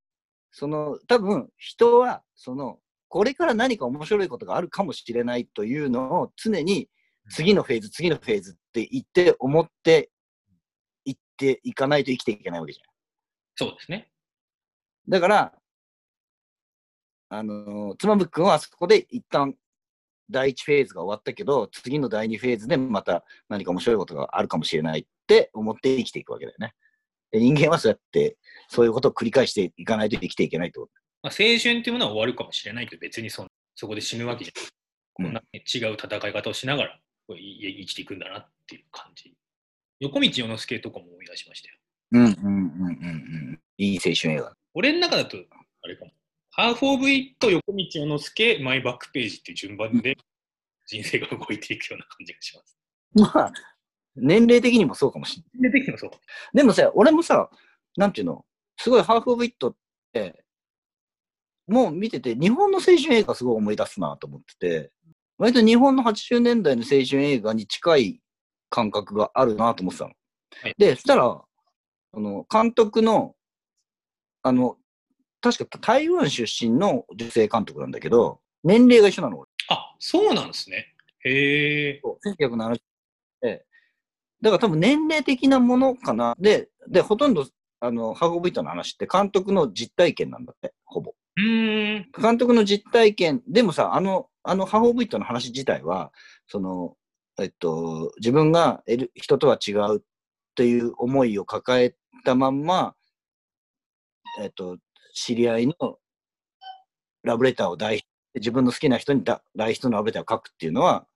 [0.52, 6.88] その、多分人は、その、これから何か面白いことがあるかもしれないというのを常に
[7.32, 10.12] 次のフェーズ、次のフェーズって言って思って
[11.06, 12.86] いっていかないと生きていけないわけじゃん。
[12.86, 13.72] ど。
[13.72, 14.12] そうですね。
[15.08, 15.59] だから、
[17.30, 19.56] あのー、妻夫木君はあそこで一旦
[20.30, 26.74] 第一フェーズが終わったけど、次の第二フェーズでまた何か面白いことがあるかもしれないって思って生きていくわけだよね。
[27.32, 28.38] で人間はそうやって、
[28.68, 30.92] そういうことを繰り返していかないと生きていけないってこと。
[31.22, 34.70] まあ、青春っていうものは終わるかもしれないけど、別にそのそこで死ぬわけじゃない。
[35.14, 39.34] こん違う戦い方をしながら生きていくんだなっていう感じ。
[40.00, 41.76] 横道世之助とかも思い出しましたよ。
[42.12, 42.88] うんうんうんうんう
[43.54, 43.60] ん。
[43.78, 44.54] いい青春映画。
[44.74, 45.38] 俺の中だと、
[45.84, 46.12] あれかも。
[46.60, 50.18] ハーフ・オブ・イット、横道世之助、マイバックページっていう順番で
[50.88, 52.58] 人生が動いていくような感じがし
[53.16, 53.34] ます。
[53.34, 53.54] まあ、
[54.18, 55.72] 年齢的にもそうかもしれない。
[55.72, 56.12] で、的にもそう。
[56.54, 57.50] でもさ、俺もさ、
[57.96, 58.44] なんていうの、
[58.76, 59.76] すごいハーフ・オブ・イットっ
[60.12, 60.44] て、
[61.66, 64.92] もう見てて、日本の青春映画すごい思い出すなと思ってて、
[65.38, 68.22] 割と日本の80年代の青春映画に近い
[68.70, 70.12] 感覚があるなと思ってたの。
[70.62, 71.42] はいで、そしたら、
[72.12, 73.34] あの、監督の、
[74.44, 74.76] あの、
[75.42, 79.50] 確か台湾出身の女性監督なんだけど、年齢が一緒なの、俺。
[79.70, 80.94] あ、そうなんですね。
[81.24, 82.02] へえ。
[82.26, 82.80] 1970
[83.42, 83.66] で、
[84.42, 86.36] だから多分年齢的なものかな。
[86.40, 87.46] で、で、ほとんど、
[87.80, 91.14] あの、ハーフ・オブ・イットの話って監督の実体験なんだって、ほぼ。
[91.38, 92.12] うーん。
[92.22, 96.12] 監督の実体験、でもさ、あの、あのハーフ・オブ・イットの話自体は、
[96.48, 96.96] その、
[97.40, 98.84] えっと、自分が
[99.16, 100.04] 人とは違う
[100.56, 102.96] という思いを抱えたまんま、
[104.42, 104.78] えっと、
[105.14, 105.76] 知り合いの
[107.24, 108.04] ラブレターを代
[108.36, 111.08] 自分の好きな人にだ代筆のラブレターを書くっていうのは、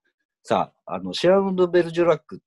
[0.43, 2.39] さあ、あの、シェラウンド・ベルジュラックっ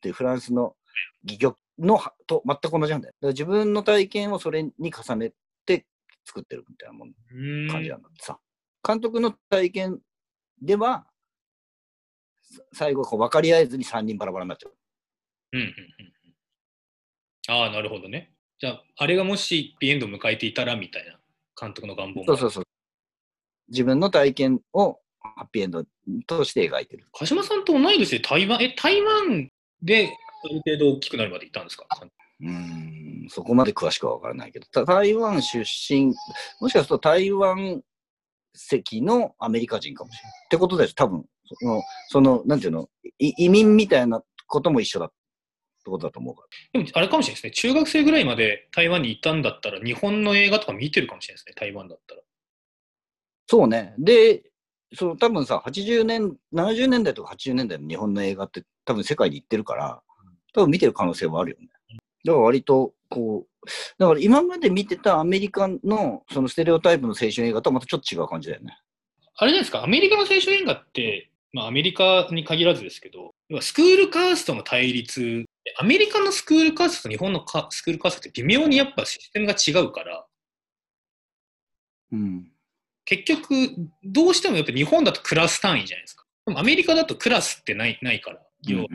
[0.00, 0.76] てフランスの
[1.24, 3.14] 戯曲のはと全く同じなんだよ。
[3.20, 5.32] だから自分の体験をそれに重ね
[5.64, 5.86] て
[6.24, 7.12] 作ってるみたいなもん
[7.70, 8.38] 感じなんだってさ。
[8.86, 10.00] 監督の体験
[10.60, 11.06] では、
[12.40, 14.72] さ最後こう分かり合えずに3人バラバラになっちゃう。
[15.52, 15.72] うんうんうん
[17.48, 17.60] うん。
[17.60, 18.34] ああ、なるほどね。
[18.60, 21.18] じゃあ、あれがもしビエンドを迎えていたらみたいな
[21.60, 22.26] 監督の願望も。
[22.26, 22.64] そうそうそう。
[23.68, 25.84] 自分の体験をハッピーエンド
[26.26, 27.06] として描いてる。
[27.12, 29.48] 鹿島さんと同い年で台湾、え、台湾
[29.82, 30.10] で
[30.44, 31.86] ある程度大きくなるまで行ったんですか？
[32.40, 36.14] うーん、そこまで詳しくは分からないけど、た台湾出身、
[36.60, 37.82] もしかすると台湾
[38.54, 40.32] 籍のアメリカ人かもしれない。
[40.46, 41.24] ってことです、多分。
[41.44, 45.12] その、そのなんていうの、い移民みたいなことも一緒だっ
[45.88, 46.80] てことだと思うから。
[46.80, 47.72] でも、あれかもしれないですね。
[47.72, 51.54] 中学生ぐらいまで台湾にいたんだったら、日本の映画とか見てるかもしれないですね。
[51.56, 52.20] 台湾だったら。
[53.46, 53.94] そうね。
[53.98, 54.42] で、
[54.94, 60.02] その多分さ、80年、70年代とか80年代の日本の映画って多分世界に行ってるから、
[60.54, 61.68] 多分見てる可能性はあるよね。
[62.24, 63.66] だから割と、こう、
[63.98, 68.78] だから今まで見てたアメリカのそのステレオタイプの青春映画とはまたちょっと違う感じだよね。
[69.36, 75.44] あれじゃないですか、アメリカの青春映画って、まあ、アメリカに限らずですけど、スクールカーストの対立、
[75.78, 80.26] アメリカのスクールカーストと日本のカスクールカーストって微妙にやっぱシステムが違うから、
[82.12, 82.50] うん。
[83.04, 83.54] 結局、
[84.04, 86.24] どうしてもやっぱ日本だとクラス単位じゃないですか。
[86.46, 88.86] でもアメリカだとクラスってないないから、要は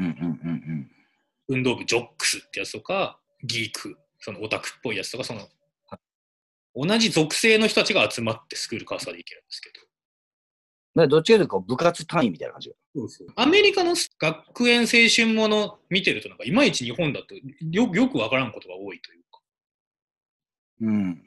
[1.48, 5.48] 運動部ジョックスってやつとか、ギーク、そのオタクっぽいやつとか、その、
[6.76, 9.76] 同じ属性の人たちが集まってスクールカーストができるんですけど、
[11.02, 12.76] らどっちかというと部活単位みたいな感じが。
[13.36, 17.42] アメリカの学園青春もの見てると、なんかいまいち日本だとよ
[17.94, 19.40] よくわからんことが多いというか。
[20.82, 21.24] うん。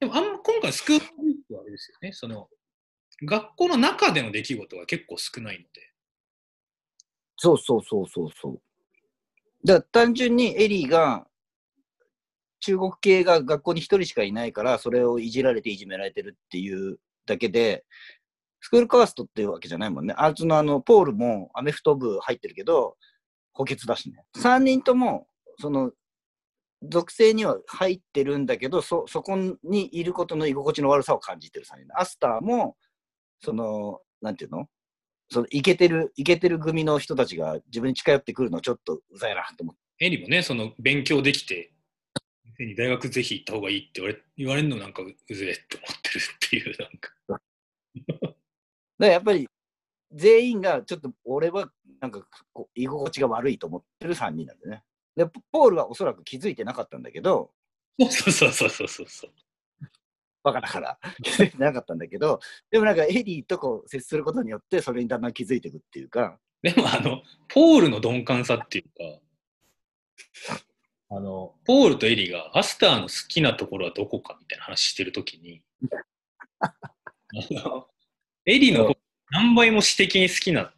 [0.00, 2.12] でもあんま今回スクールウィークはあれですよね。
[2.12, 2.48] その
[3.24, 5.92] 学校の中での出来事が結構少ないので。
[7.36, 8.60] そうそうそうそうそう。
[9.64, 11.26] だから単純にエリーが
[12.60, 17.84] 中国系が学校に一人しかいないから、それをいじられていじめられてるっていうだけで、
[18.60, 20.14] スクールカーストっていうわけじゃないもんね。
[20.16, 22.96] あいつのあの、ポールもアメフト部入ってるけど、
[23.52, 24.24] 補欠だしね。
[24.36, 25.26] 3人とも、
[25.60, 25.92] その、
[26.82, 31.86] 属性には入ってるんだけど、そ、そこにいることの居心地の悪さを感じてる3人。
[31.94, 32.76] アスターも、
[33.40, 34.68] その、なんていうの？
[35.30, 40.06] そのイケてる、イケてる組の人たちが自分に近寄ってくるのちょっとうざいなと思って。
[40.06, 41.72] エリもね、その勉強できて、
[42.76, 47.10] 大学ぜひ行った方がいいって言われ言われるのなんかうぜえって思ってるっていう、なんか。
[49.06, 49.48] らやっぱり
[50.12, 54.82] 全員がちょっと俺はなんかこう居心地が悪いと思ってる3人なんでね。
[55.16, 57.50] で、ポポールはおそらく気づいてなかったんだけど、
[57.98, 59.30] そうそうそうそうそうそう。
[60.44, 69.20] バカだから気づいてなかったんだけど、でもなんかエリーとこう接することによってそれにだんだん気づいていくっていうか、でもあの、ポールの鈍感さっていうか、
[71.10, 75.62] あの、ポールとエリがアスターの好きなところはどこかみたいな話してるときに、
[76.60, 76.74] あ
[77.50, 77.88] の
[78.48, 80.72] エリのこと何倍も私的に好きな、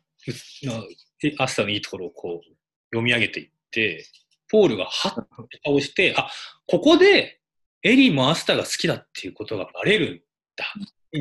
[1.38, 2.54] アスターのいいところをこう
[2.92, 4.04] 読み上げていって、
[4.50, 6.28] ポールがはっって顔して、あ、
[6.66, 7.40] ここで
[7.84, 10.20] エリもアスターが好きだっていうことがバレるん
[10.56, 10.64] だ。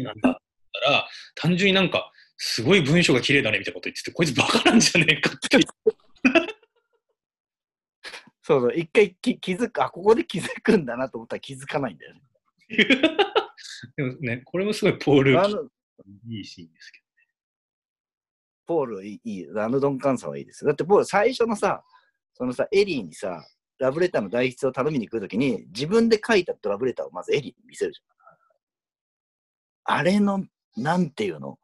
[0.03, 0.37] なんだっ
[0.83, 5.59] たら、単純になんか、すごい文章が綺麗だねみたいなこと言ってて、こいつバカなんじゃねえかって。
[8.41, 12.21] そうそう、一回き気づく、あ、ここで気づくんだなと思ったら気づかないんだよね。
[13.95, 15.69] でもね、これもすごいポール、
[16.27, 17.01] いいシーンですけ
[18.69, 20.63] ポールいいあの鈍感さはいいです。
[20.63, 21.83] だってポール最初のさ、
[22.35, 23.43] そのさ、エリーにさ、
[23.79, 29.97] ラブレターの代筆を頼みに来るときに、自分で書いたラブレターをまずエリーに見せるじゃん。
[29.97, 30.45] あれの、
[30.77, 31.57] なんていうの？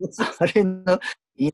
[0.40, 0.98] あれの
[1.36, 1.52] い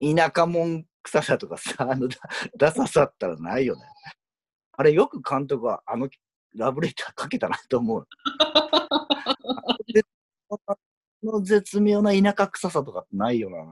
[0.00, 2.16] 田舎者臭さとかさ、あのだ
[2.56, 3.82] ダサさったらないよね。
[4.72, 6.08] あれよく監督はあの
[6.54, 8.08] ラブレター書けたなと思う。
[11.22, 13.56] の絶妙な田舎臭さとかってないよな。
[13.56, 13.62] ど。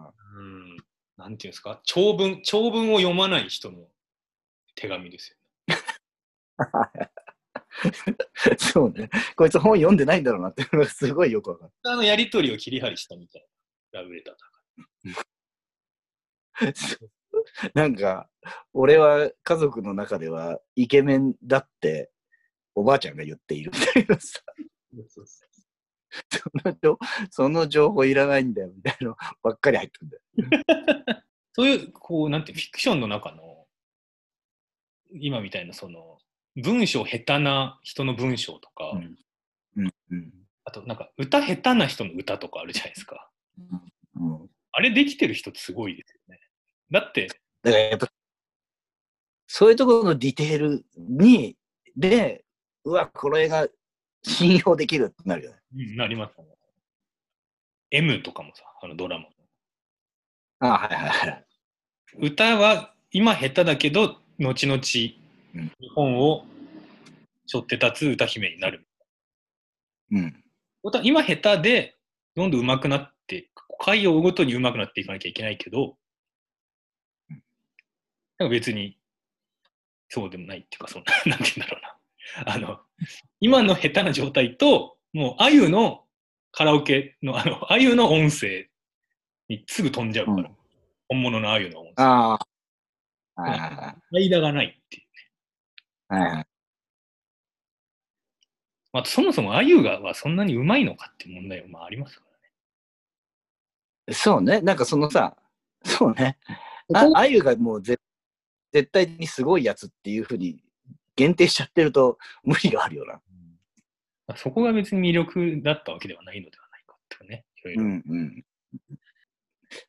[0.41, 0.77] うん。
[1.17, 1.81] なんていうんですか？
[1.85, 3.87] 長文、長文を読まない人の
[4.75, 5.37] 手紙ですよ。
[8.59, 9.11] そうね。
[9.37, 11.73] こいつ本読んでないんだろうなってのがすごいよくわかる。
[11.85, 13.47] あのやりとりを切り張りしたみたい
[13.93, 14.53] なラブレターだか
[17.75, 18.29] なんか、
[18.73, 22.11] 俺は家族の中ではイケメンだって
[22.75, 24.55] おばあちゃんが言っているみたいなさ、ら。
[26.31, 26.99] その情
[27.31, 30.23] その情報いらないんだよみたいなのばっかり入ってくんだよ。
[31.55, 33.67] そういう、こう、なんてフィクションの中の、
[35.11, 36.19] 今みたいな、その、
[36.55, 39.19] 文章下手な人の文章とか、うん
[39.77, 40.33] うんうん
[40.69, 43.31] あと、なんか、歌下手な人の歌とかあるじゃないですか。
[44.17, 46.41] うん、あれできてる人ってすごいですよね。
[46.91, 47.29] だって、
[47.63, 48.09] だからやっぱ、
[49.47, 51.57] そういうところのディテールに、
[51.97, 52.45] で、
[52.85, 53.69] うわ、これが
[54.27, 55.59] 信用できるってなるよね。
[55.77, 56.45] うんなりますね。
[57.91, 59.27] M とかもさ、あのドラマ。
[60.61, 61.45] あはいはいはい。
[62.19, 65.19] 歌は今下手だけど、後々、日
[65.55, 66.45] うん本を
[67.47, 68.87] 背負って立つ歌姫になる。
[70.11, 70.45] うん。
[70.83, 71.97] 歌今下手で、
[72.35, 75.97] どんどん上手くなって、回を追うごとに上手くなっていかなきゃいけないけど、
[78.39, 78.99] なんか別に、
[80.09, 82.53] そうでもないっていうか、その、なんて言うんだろうな。
[82.55, 82.81] あの、
[83.41, 86.05] 今の下手な状態と、もう、あゆの
[86.53, 88.69] カラオケの、あの、あゆの音声
[89.49, 90.57] にすぐ飛んじゃうから、うん
[91.09, 92.05] 本物のあゆの音声。
[92.05, 93.43] ああ。
[93.43, 96.15] はいはいはい間がないっていう。
[96.15, 96.47] はいはい。
[98.93, 102.25] あと、そもそもあゆがはそんなにうまいのかって問題はまあありますか
[104.09, 104.15] らね。
[104.15, 104.61] そうね。
[104.63, 105.37] なんかそのさ、
[105.85, 106.39] そうね。
[106.93, 107.99] あゆがもうぜ
[108.73, 110.61] 絶対にすごいやつっていうふうに
[111.17, 113.21] 限定しちゃってると無理があるよな。
[114.27, 117.45] まあそこが別に魅力だったわけではないのではないかっていうね。
[117.57, 118.45] いろいろうんうん。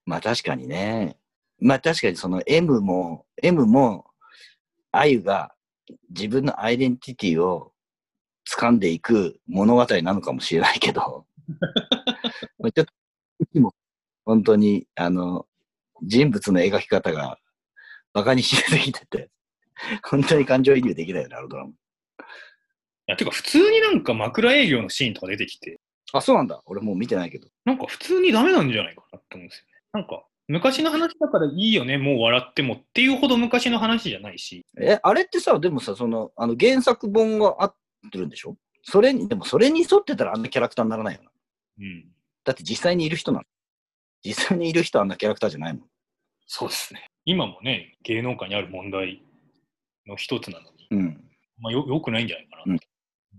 [0.06, 1.18] まあ確かにね。
[1.60, 4.06] まあ確かにその M も、M も、
[4.92, 5.54] あゆが
[6.10, 7.74] 自分のアイデンティティを
[8.50, 11.26] 掴んでいく物語なのかもしれないけど、
[12.60, 13.74] まあちょっと、も
[14.26, 15.48] 本当に、あの、
[16.04, 17.40] 人物の描き方が
[18.14, 19.30] 馬鹿にしすぎてて、
[20.04, 21.70] 本当に感情移入できないよね、あのドラマ。
[21.70, 21.74] い
[23.08, 25.80] や、てか普通になんか枕営業のシーンとか出てきて、
[26.14, 26.62] あ、そうなんだ。
[26.66, 27.48] 俺もう見てないけど。
[27.66, 29.74] なんか普通にダメなんじゃないかなって思うんですよね。
[29.94, 37.76] なんか、昔の話だからいいよね、もう笑ってもっていうほど昔の話じゃないし、え、あれってさ、でもさ、その、あの原作本が合っ
[38.12, 38.58] てるんでしょ？
[38.84, 41.32] それに、でもそれに沿ってたらあんなキャラクターにならないよな。
[41.80, 42.06] うん。
[42.46, 43.46] だって実際にいる人なの。
[44.24, 45.90] 実際にいる人はあんなキャラクターじゃないもん。
[46.46, 47.06] そうですね。
[47.26, 49.22] 今もね、芸能界にある問題
[50.08, 51.24] の一つなのに、うん。
[51.60, 52.86] まあよよくないんじゃないかなと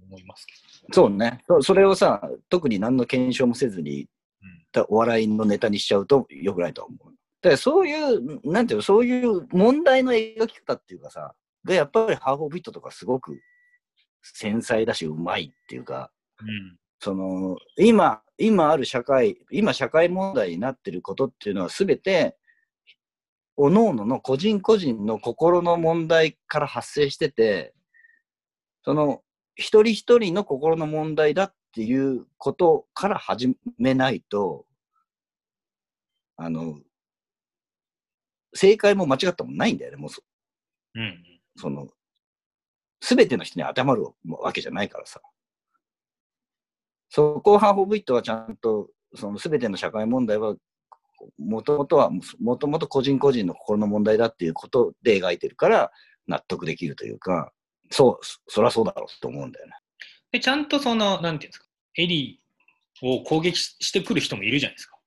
[0.09, 0.53] 思いますけ
[0.89, 0.95] ど。
[0.95, 1.43] そうね。
[1.47, 4.09] そそれをさ、特に何の検証もせずに、うん
[4.71, 7.15] たお笑いのネタにしちゃうと良くないとは思う。
[7.41, 13.41] だからそういう、なんていうの、そういう問題の描き方っていうかさ、がやっぱりハーフ・オブ・ビットとかすごく
[14.23, 16.77] 繊細だし、うまいっていうか、うん。
[17.01, 21.97] その、今、今ある社会、今社会問題になってることっていうのはすべ
[23.59, 27.75] て、各々の個人個人の心の問題から発生してて、
[28.85, 29.23] その、
[29.57, 34.65] 一人一人の心の問題だっていうことから始めないと、
[36.37, 36.79] あの、
[38.55, 40.23] 正解も間違ったもないんだよね、もうそ
[40.95, 41.25] うん。
[41.57, 41.89] その、
[43.01, 45.21] すべての人に当てはまるわけじゃないからさ。
[47.11, 50.55] そこをハーフ・オブ・イットはちゃんと、そのすべての社会問題は、
[51.39, 55.93] もともとは、もともと個人個人の心の問題だっていうことで描いてるから、
[56.27, 57.53] 納得できるというか、
[57.91, 59.73] そう、そそりゃそうだろうと思うんだよね。
[60.33, 64.99] で、ちゃんとその、なんていうんですか、エリーを攻撃ししてくる人もいるじゃないですか。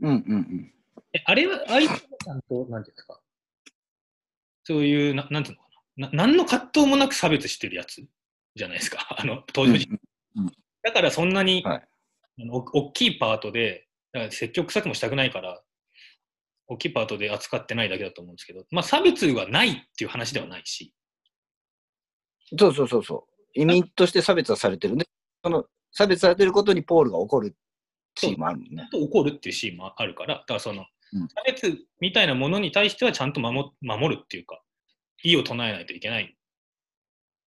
[0.00, 0.74] うんうんうん。
[1.12, 3.20] えあれは、あいつはちゃんと、なんていうんですか、
[4.64, 8.02] そういう、ななんていうのかな、な何の葛藤もなく差別してるやつ
[8.54, 10.00] じゃないですか、あの、登場人物。
[10.36, 11.88] うんだからそんなに、はい。
[12.50, 15.60] 大きいパートで、だから積極臭くもしたくないから、
[16.68, 20.94] 大きいパートで扱ってないだけだと思うんですけど、まあ差別はないっていう話ではないし、
[22.56, 23.60] そうそうそうそう。
[23.60, 25.06] 移民として差別はされてるんで、
[25.42, 27.56] その差別されてることにポールが怒る
[28.16, 28.88] シーンもあるもんね。
[28.92, 30.80] と怒るっていうシーンもあるから、だからその、
[31.12, 34.62] うん差別みたいなものに対してはちゃんと守守るっていうか、
[35.24, 36.36] 意を唱えないといけない。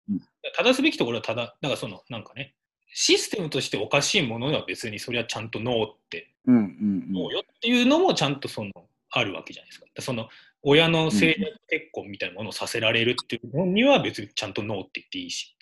[0.10, 0.20] うん
[0.56, 2.56] 正すべきところはただ、だからその、なんかね、
[2.94, 8.72] システムとしておかしいものは別にそれはちゃんとノーって、うんうんノーよっていうのもちゃんとその、
[9.10, 9.86] あるわけじゃないですか。
[10.00, 10.30] その、
[10.64, 15.56] 親の性格結婚みたいなものをさせられるっていうのには別にちゃんとノーって言っていいし、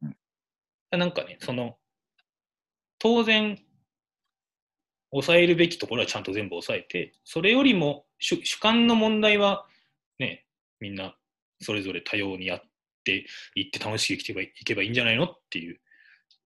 [0.00, 0.16] みたい
[0.92, 0.98] な。
[0.98, 1.76] なんかね、その、
[2.98, 3.58] 当然、
[5.10, 9.66] 抑えるべきところはちゃんと全部抑えて、それよりも主主観の問題は
[10.18, 10.44] ね、
[10.80, 11.14] みんな
[11.60, 12.62] それぞれ多様にやっ
[13.04, 15.78] ていって楽しく生きていけばいいんじゃないのっていう、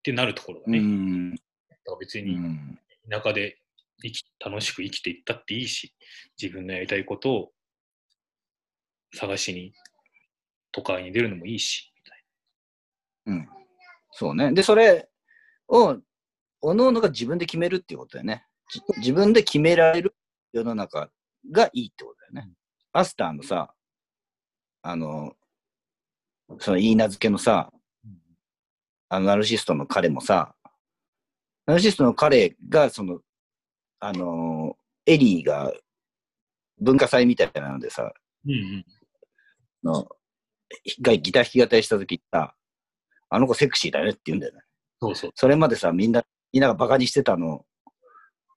[0.05, 0.73] ってなるところがうん。
[0.73, 2.79] ね、うんだから別うにん
[3.11, 3.59] 田舎で
[4.03, 5.95] 生き楽しく生きていったっていいし、
[6.41, 7.53] 自分のやりたいことを
[9.15, 9.73] 探しに
[10.73, 12.25] 都会に出るのもいいし、みたい
[13.27, 13.49] うん。
[14.13, 14.53] そうね。
[14.53, 15.09] で、それ
[15.69, 15.97] を、
[16.61, 18.47] おのおのが自分で決めるっていうことだよね。
[18.71, 20.15] じ自分で決められる
[20.53, 21.11] 世の中
[21.51, 22.53] がいいってことだよね。
[22.93, 23.75] アスターのさ、
[24.83, 25.35] あの、
[26.59, 27.71] その言い名付けのさ、
[29.15, 30.57] あのナルシストの彼もさ、
[31.67, 33.21] ナルシストの彼が、その、
[34.01, 35.73] あの、エリーが
[36.81, 38.13] 文化祭みたいなのでさ、な。
[38.47, 38.85] うんうん。
[39.85, 40.09] の
[41.03, 42.55] がギター弾き語りした時にさ、
[43.31, 44.61] あの子セクシーだよねって言うんだよね。
[45.01, 45.31] そうそう。
[45.35, 47.65] それまでさ、みんな、みんながバカにしてたの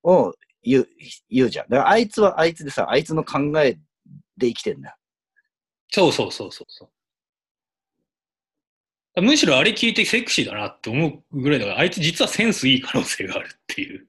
[0.04, 0.88] を言う、
[1.30, 1.70] 言うじゃん。
[1.70, 3.74] だからあいつはあいつでさ、あいつの考え
[4.38, 4.96] で生きてんだよ。
[5.90, 6.90] そうそうそうそうそう。
[9.22, 14.08] むしろあれ聞いてセクシーだなって思うぐらいだから、あいつ実はセンスいい可能性があるっていう。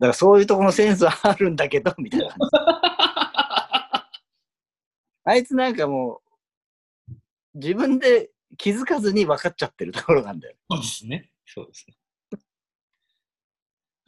[0.00, 2.34] だからそういうところのセンスはあるんだけど、みたいな。
[5.24, 6.20] あいつなんかも
[7.08, 7.14] う、
[7.54, 10.56] 自分で気づかずに分かっちゃってるところなんだよ。
[10.70, 11.30] そうですね。
[11.46, 11.96] そうですね。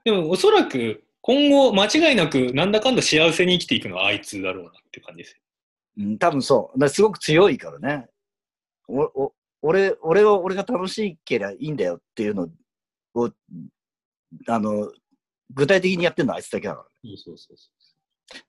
[0.04, 5.38] でもおそらく今後間違いなくなんだかんだ幸せに生きていくのはあいつだろうなって感じですよ。
[5.98, 6.88] うん、多分そう。
[6.88, 8.08] すごく強いからね。
[8.88, 9.32] おお
[9.62, 12.48] 俺、俺は俺が楽しいけりゃいいんだよっていうの
[13.14, 13.30] を、
[14.48, 14.92] あの、
[15.50, 16.86] 具体的にやってるのはあいつだけだから。
[17.04, 17.72] そうそうそうそ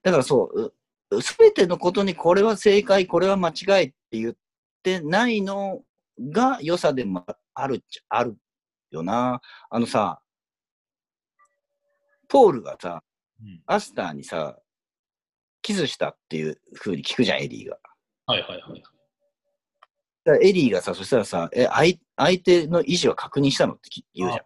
[0.02, 0.72] だからそ
[1.10, 4.34] う、すべてのことにこれは正解、これは間違いって言っ
[4.82, 5.82] てないの
[6.18, 8.36] が良さでもあるっちゃある
[8.90, 9.40] よな。
[9.70, 10.20] あのさ、
[12.28, 13.02] ポールがさ、
[13.42, 14.56] うんアスターにさ、
[15.60, 17.78] キスしたっていう風に聞くじゃん、エリーが。
[18.26, 18.82] はいはいはい。
[20.26, 23.74] エリーがさ、そしたらさ、え、相相手の意思は確認したの？
[23.74, 24.44] ってき言うじゃん。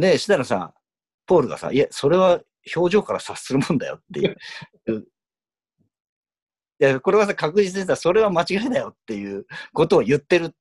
[0.00, 0.74] で、したらさ、
[1.26, 2.40] ポールがさ、いや、それは
[2.74, 4.36] 表情から察するもんだよっていう。
[6.80, 10.54] いや、これはさ、確実にさ、それは間違いだよっていうことを言ってる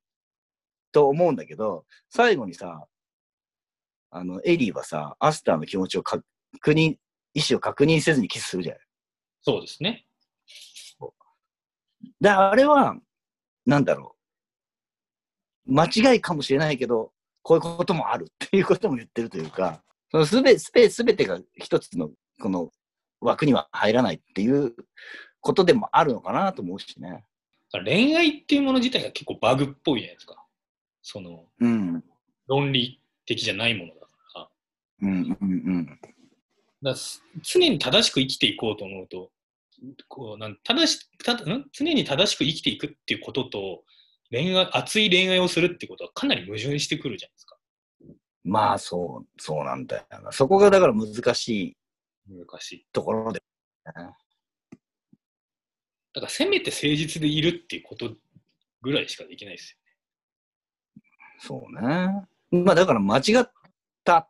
[0.91, 2.85] と思うんだけど、最後にさ、
[4.11, 6.23] あの、エリーはさ、アスターの気持ちを確
[6.67, 6.97] 認、
[7.33, 8.77] 意思を確認せずにキスするじゃん。
[9.41, 10.05] そうですね。
[12.21, 12.95] で、あれは、
[13.65, 14.15] なんだろ
[15.67, 15.73] う。
[15.73, 19.81] 間違いかもしれないけど、こういうこともあるっていうことも言ってるというか、
[20.11, 22.09] そのすべ、すべ、すべてが一つの、
[22.41, 22.71] この
[23.21, 24.73] 枠には入らないっていう
[25.41, 27.23] ことでもあるのかなと思うしね。
[27.85, 30.43] 恋愛っていうもの自体が結構バグっぽいじゃないですか。
[31.01, 32.03] その、うん。
[32.47, 34.49] 論理的じゃないものだから。
[35.01, 35.99] うん、うん、うん。
[36.81, 36.95] だ
[37.41, 39.31] 常に正しく生きていこうと思うと、
[40.07, 41.65] こうなん正したん？
[41.71, 43.83] 常に正しく生きていくっていうことと、
[44.31, 47.57] 恋愛、熱い恋愛をするってことはかなり矛盾してくるじゃないですか。
[48.43, 50.31] まあ、そう、そうなんだよな。
[50.31, 51.77] そこがだから難しい
[52.27, 52.85] 難しい。
[52.91, 53.41] ところで。
[53.85, 53.93] だ
[56.21, 58.15] からせめて誠実でいるっていうこと
[58.81, 59.77] ぐらいしかできないです
[61.39, 62.27] そうね。
[62.51, 63.51] まあだから間違っ
[64.03, 64.29] た、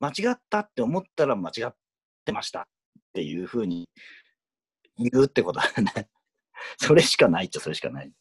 [0.00, 1.74] 間違ったって思ったら間違っ
[2.24, 2.64] てましたっ
[3.12, 3.88] ていうふうに
[4.98, 6.08] 言うってことだよね。
[6.78, 8.06] それしかないっちゃそれしかない。
[8.06, 8.12] よ。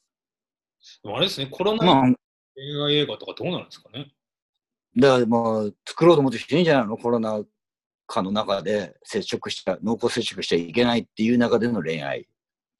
[1.03, 2.15] でもあれですね、コロナまあ、
[2.55, 4.13] 恋愛映画とかどうなるんですかね？
[4.97, 6.97] だからもう作ろうと思ってるんじゃないの？
[6.97, 7.43] コロナ
[8.05, 12.27] 禍の中で接触した、濃厚接触しちゃいけないっていう中での恋愛。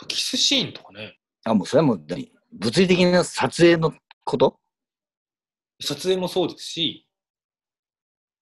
[0.08, 2.32] キスシーンとかね、あ、もうそれはもう何？
[2.52, 4.60] 物理的な撮影のこと？
[5.82, 7.08] 撮影もそうですし、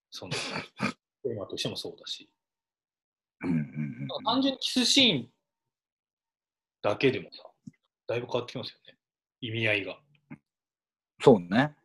[0.09, 0.33] その、
[1.23, 2.29] テーマとしてもそうだし、
[3.43, 5.29] うんうんうん単純にキスシーン
[6.81, 7.43] だけでもさ、
[8.07, 8.97] だいぶ変わってきますよね。
[9.41, 9.99] 意味合いが。
[11.21, 11.75] そうね。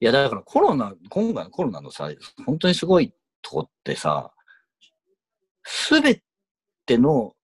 [0.00, 2.10] いや、だからコロナ、今回のコロナのさ、
[2.46, 4.32] 本当にすごいとこってさ、
[5.64, 6.22] すべ
[6.86, 7.34] ての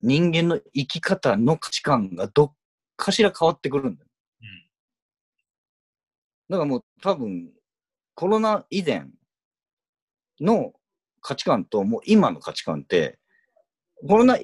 [0.00, 2.54] 人間の生き方の価値観がどっ
[2.96, 4.08] かしら変わってくるんだよ。
[4.42, 4.48] うん。
[6.50, 7.50] だからもう多分、
[8.14, 9.06] コロナ以前
[10.40, 10.72] の
[11.20, 13.18] 価値観ともう今の価値観って、
[14.08, 14.38] コロナ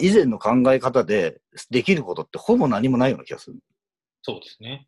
[0.00, 1.40] 以前の考え方で
[1.70, 3.58] できることってほぼ何もないような気がする。
[4.22, 4.86] そうですね。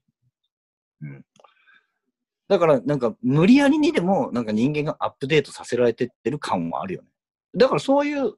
[2.48, 7.08] だから、なんか、無理やりにでも、なんか人間がアップデートさせられてってる感はあるよね。
[7.54, 8.34] だからそういう、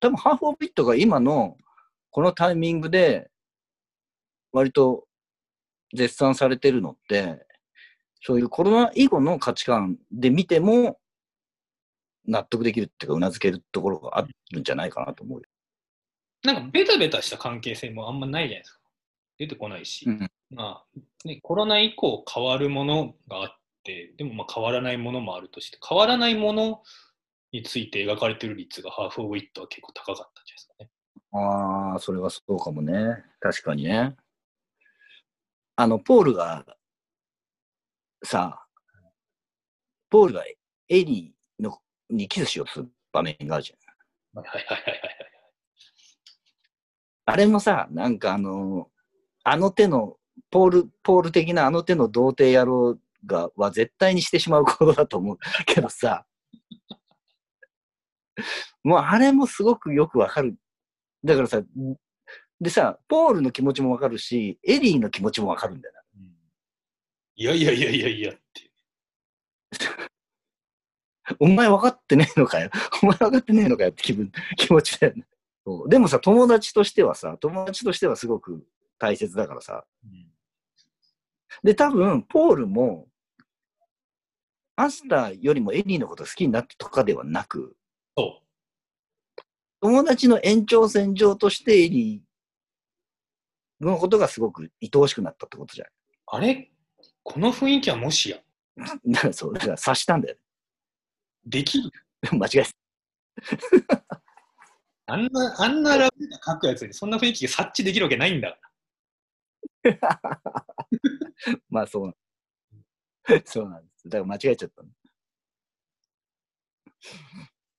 [0.00, 1.56] 多分ハーフオブビットが今の、
[2.10, 3.30] このタイミングで、
[4.52, 5.06] 割と
[5.94, 7.46] 絶賛されてるのって、
[8.22, 10.98] そういうコロナ以後の価値観で見ても、
[12.26, 15.44] 納得できるっていうか、うなずけるところがあるんじゃないかなと思うよ。
[16.44, 18.80] なんかベタベタした関係性もあんまないじゃないですか。
[19.38, 20.06] 出てこないし。
[20.06, 26.82] うんまあ、ね、コロナ以降変わるものがあって、でもまあ変わらないものもあるとして、変わらないもの
[27.52, 30.90] について描かれてる率がハーフ・オブ・イットは結構高かったんじゃないですかね。
[31.32, 33.24] ああ、それはそうかもね。
[33.38, 34.16] 確かにね。
[35.76, 36.66] あの、ポールが、
[38.24, 38.66] さ、
[40.10, 40.44] ポールが
[40.88, 41.78] エリーの
[42.10, 44.42] にキスしようとする場面があるじゃん。
[44.42, 45.19] はいはいはいはいはい。
[47.30, 48.88] あれもさ、なんかあの、
[49.44, 50.16] あの手の、
[50.50, 56.26] ポール、ポール的なあの手の童貞野郎が、は絶対にしてしまうことだと思う けどさ、
[58.82, 60.56] もうあれもすごくよくわかる。
[61.22, 61.62] だからさ、
[62.60, 66.00] でさ、ポールの気持ちもわかるし、エリーの気持ちもわかるんだよな。
[66.16, 66.30] うん
[67.36, 68.72] いやいやいやいやいやって。
[71.38, 72.70] お前分かってねえのかよ。
[73.04, 75.24] お前分かってねえのかよって気分、気持ちだよね。
[75.70, 78.64] そうでもさ、友達としてはさ、友達としてはすごく
[78.98, 79.84] 大切だからさ。
[80.04, 80.26] うん
[81.64, 83.08] で、多分、ポールも、
[84.76, 87.76] アスターよりもエリーのこと好きになったとかではなく、
[88.16, 88.40] そ
[89.82, 95.88] 友達の延長線上としてエリーのことがすごく愛おしくなったってことじゃう。
[96.28, 96.70] あれ？
[97.24, 99.12] この雰囲気はもしや、ん。
[99.12, 100.36] だからそう、だから察したんだよ
[101.44, 101.90] できる？
[102.32, 102.38] ね。
[102.38, 102.64] 間違え
[105.12, 108.58] あんな、あんなラブレター書くやつにそんな雰囲気が察知できるわけないんだか
[109.82, 109.96] ら。
[109.98, 110.30] た。
[111.68, 112.10] まあそうな
[113.36, 114.08] んそうなんです。
[114.08, 114.88] だから間違えちゃったの。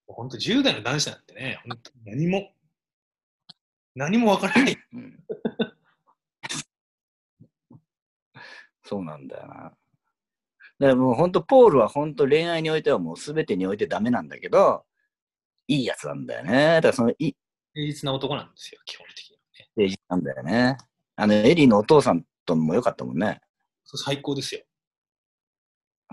[0.08, 2.54] 本当10代の男子なんてね、本当何も、
[3.96, 4.78] 何もわからない。
[4.94, 5.24] うん
[8.84, 9.54] そうなんだよな。
[9.54, 9.76] か
[10.80, 14.84] らもう本当、ポールは本当恋愛においてはもう全てにおいてダメなんだけど、
[15.68, 16.52] いいやつなんだよね。
[16.52, 17.36] だからその、いい、
[17.76, 19.70] 誠実な男なんですよ、基本的にはね。
[19.76, 20.78] 誠実なんだよね。
[21.16, 23.42] あの、エリーのお父さんとも良かったもんね。
[23.84, 24.62] 最高ですよ。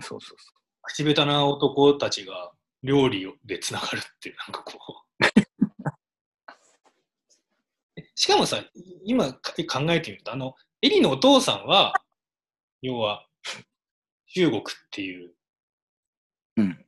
[0.01, 2.51] そうそうそ口下手な男たちが
[2.83, 4.77] 料理でつながるっていう、なんかこ
[5.19, 5.23] う。
[8.15, 8.63] しかもさ、
[9.03, 11.93] 今か考えてみると、あの、エリのお父さんは、
[12.81, 13.27] 要は、
[14.27, 15.29] 中国っていう、
[16.57, 16.61] う。
[16.61, 16.85] うん。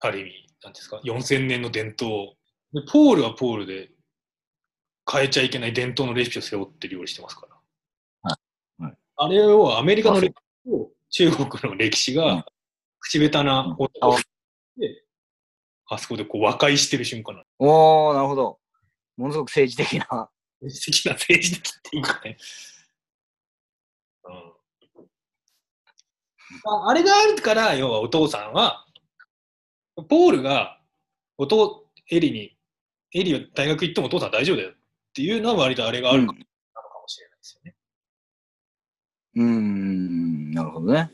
[0.00, 2.34] ある意味、なんですか、4000年の伝統を
[2.72, 3.90] で、ポールはポールで
[5.10, 7.56] 変えちゃいけない伝統のレシピを背負って料理してますから。
[8.30, 8.38] は
[8.78, 10.32] いはいあれをアメリカの歴
[10.64, 12.46] 史と中国の歴史うんが
[13.00, 14.16] 口下手なうん男
[14.78, 15.04] で、
[15.88, 17.46] あそこでこう和解してる瞬間なの。
[17.58, 18.58] おー、なるほど。
[19.16, 20.30] ものすごく政治的な。
[20.62, 22.36] 政治的な政治的っていうかね。
[24.24, 24.52] うん
[26.64, 28.84] ああれがあるから、要はお父さんは、
[30.02, 30.80] ポールが、
[31.38, 32.56] お父、エリに、
[33.12, 34.72] エリは大学行ってもお父さん大丈夫だよっ
[35.14, 36.38] ていうのは割とあれがあるかも,、
[37.06, 37.74] しれないですよね。
[39.36, 41.10] うん、うんなるほどね。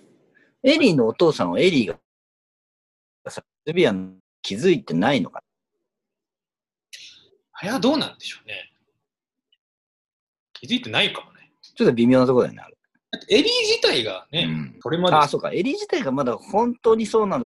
[0.63, 1.97] エリーのお父さんはエリーが
[3.31, 5.43] さ、レズビアン気づいてないのか
[7.53, 8.73] あれはどうなんでしょうね。
[10.53, 11.53] 気づいてないかもね。
[11.63, 12.77] ちょっと微妙なところだよね、あれ。
[13.13, 15.51] だってエリー自体がね、うんそれまでああ、そうか。
[15.51, 17.45] エリー自体がまだ本当にそうなの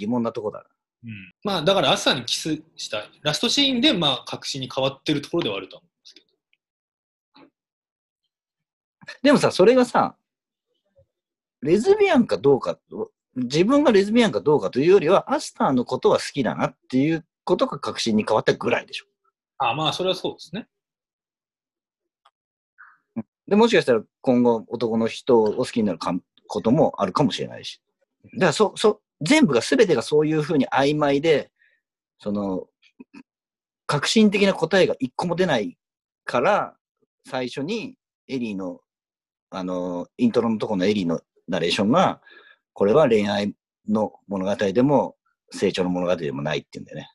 [0.00, 0.64] 疑問なとこだ。
[1.04, 1.10] うん
[1.44, 6.26] まあだから朝にキスしたラストシーンでまあ確信に変わってるところではあると思うんですけど。
[9.22, 10.16] でもさ、それがさ、
[11.62, 12.78] レズビアンかどうか、
[13.34, 19.06] 自分がレズビアンかどうかというよりは、アスターのことは好きだなっていうことが確信に変わったぐらいでしょ。
[19.58, 20.68] あまあそれはそうですね。
[23.46, 26.14] で、もしかしたら今後男の人を好きになるか
[26.46, 27.80] こともあるかもしれないし。
[28.34, 31.50] だからそ、そ、全部が全てがそういうふうに曖昧で、
[32.18, 32.66] その、
[33.86, 35.76] 革新的な答えが一個も出ない
[36.24, 36.76] から、
[37.28, 37.96] 最初に
[38.28, 38.80] エリーの、
[39.50, 42.20] あの、イントロのところのエリーのナレーションが、
[42.72, 43.54] これは恋愛
[43.88, 45.16] の物語でも
[45.50, 47.10] 成長の物語でもないっていうんだよね。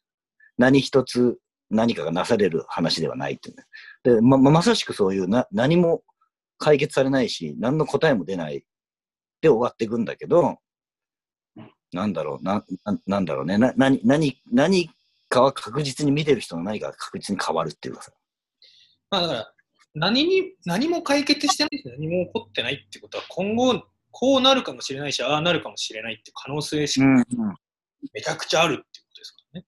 [0.58, 1.40] 何一つ
[1.70, 4.16] 何かがなされる話ではないっていうんだよ。
[4.18, 6.04] で、ま、ままさしくそういうな、何も
[6.58, 8.66] 解決されないし、何の答えも出ない
[9.42, 10.58] で終わっていくんだけど、
[11.96, 14.90] なんだろう、な、ななんだろうね、な、何、何、何
[15.30, 18.12] かは確実に見てる人の何かが確実に変わるっていうかさ。
[19.10, 19.52] まあだから
[19.94, 23.82] 何に何も解決してないし何も起こってないってことは今後
[24.12, 27.24] こうなるかもしれないしああなるかもしれないって可能性しかん、
[28.14, 29.66] めちゃくちゃあるっていうことですからね。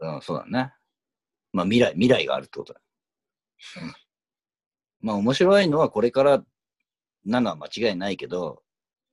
[0.00, 0.14] うん。
[0.16, 0.72] うん、そうだね。
[1.52, 2.80] まあ未来、未来があるってことだ。
[3.82, 3.94] うん
[5.02, 6.42] まあ面白いのはこれから
[7.24, 8.61] なのは間違いないけど、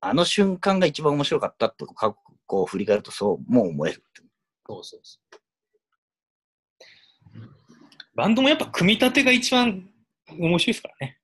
[0.02, 2.16] あの瞬間が一番面白かったって過
[2.50, 4.04] 去を振り返るとそう、もう思える。
[4.68, 5.40] そうそうそう。
[8.16, 9.90] バンドもやっぱ組み立てが一番
[10.30, 11.20] 面白いですからね。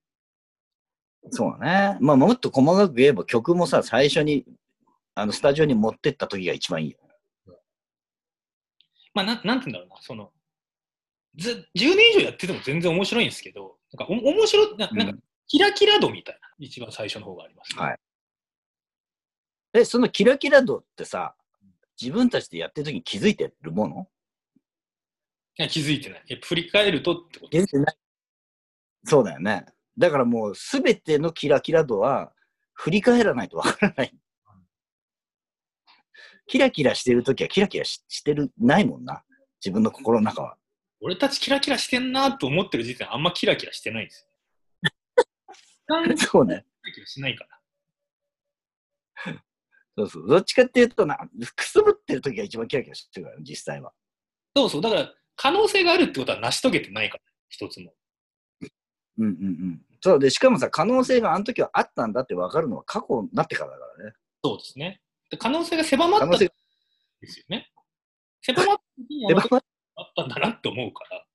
[1.29, 1.97] そうだね。
[2.01, 4.45] まあもっと細かく言えば曲もさ、最初に
[5.13, 6.99] あのスタジオに持ってった時が一番いいよ。
[9.13, 10.31] まあなんなんて言うんだろうな、その
[11.37, 17.81] ず10年以上やってても全然面白いんですけど、なんかお面白いななんかうんキラキラ度みたいな、一番最初の方があります、ね。
[17.81, 17.99] はい
[19.75, 21.35] え、そのキラキラ度ってさ、
[22.01, 24.07] 自分たちでやってる時に気づいてるもの？
[25.57, 26.23] いや気づいてない。
[26.27, 27.57] やっぱ振り返るとってこと？
[29.05, 29.65] そうだよね。
[29.97, 32.31] だからもうすべてのキラキラ度は
[32.73, 34.13] 振り返らないとわからない。
[36.47, 39.23] キラキラしてる時はキラキラししてる、ないもんな。
[39.63, 40.57] 自分の心の中は。
[41.01, 44.27] 俺たちキラキラしてんなと思ってる時点であんまキラキラしてないんです
[44.81, 44.91] よ。
[46.03, 46.65] キ ラそうね。
[46.93, 47.45] キラしないか
[49.25, 49.43] ら。
[49.97, 50.27] そうそう。
[50.27, 51.17] どっちかっていうとな、
[51.55, 53.93] くすぶってる時が一番キラキラしてるから、実際は。
[54.55, 54.81] そうそう。
[54.81, 57.93] だから可能性があるってことは成し遂げてないから、一つも。
[59.17, 59.81] うんうんうん。
[60.01, 64.13] そうで、しかもさ、可能性があの時はあったんだって分かるのは過去になってからだからね。
[64.43, 65.01] そうですね。
[65.31, 66.43] で可能性が狭まったんです
[67.39, 67.71] よね。
[68.41, 69.37] 狭まった時にあ
[70.03, 71.25] ったんだなって思うから、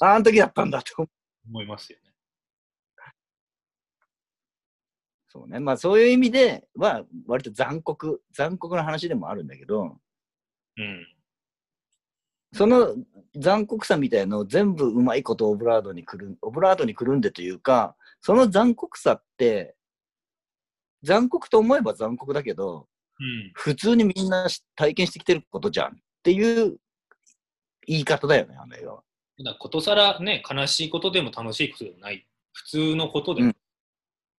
[0.14, 1.08] あの時だったんだと
[1.46, 2.09] 思いますよね。
[5.32, 5.60] そうね。
[5.60, 9.96] まあそういう意味では、割と残酷、残酷な話でもあるんだけど、
[10.76, 11.06] うん。
[12.52, 12.96] その
[13.36, 19.76] 残酷さみたいのを全部うまいことオブラードにくるん、オブラードにくるんでというか、その残酷さって、
[21.04, 22.88] 残酷と思えば残酷だけど、
[23.20, 23.52] うん。
[23.54, 25.92] 普通にみんなし体験してきてることじゃんっ
[26.24, 26.76] ていう
[27.86, 29.02] 言い方だよね、あの映画は。
[29.44, 33.59] だことさらね、悲しいことでも楽しいことでもない、普通のことでも、うん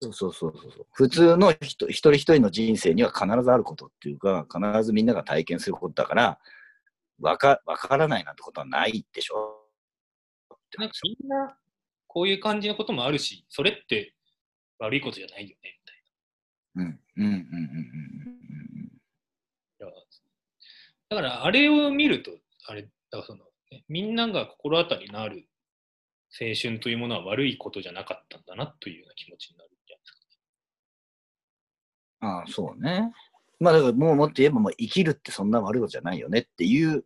[0.02, 0.88] そうそうそうそう。
[0.93, 6.39] 普通の人一人一人の人生には必ずあることっていうか、必ずみんなが体験することだから、
[7.20, 9.62] わかわからないなんてことはないでしょ。
[10.78, 11.56] なんかみんな
[12.08, 14.16] こういう感じのこともあるし、それって
[14.80, 16.02] 悪いことじゃないよね、みたい
[16.76, 18.22] うん、うん、うん、うん、うん
[21.10, 22.32] だから、あれを見ると、
[22.68, 23.39] あれ、だからその、
[23.70, 25.45] ねみんなが心当たりのある
[26.39, 30.18] 青春というものは悪いことじゃなかったんだなというような気持ちになるんじゃないですか。
[30.18, 30.32] うん。
[32.22, 33.12] ああ、そうね。
[33.60, 37.04] まあ、だからもうもっと言えば、もう生きるってそんな悪いことじゃないよねっていう、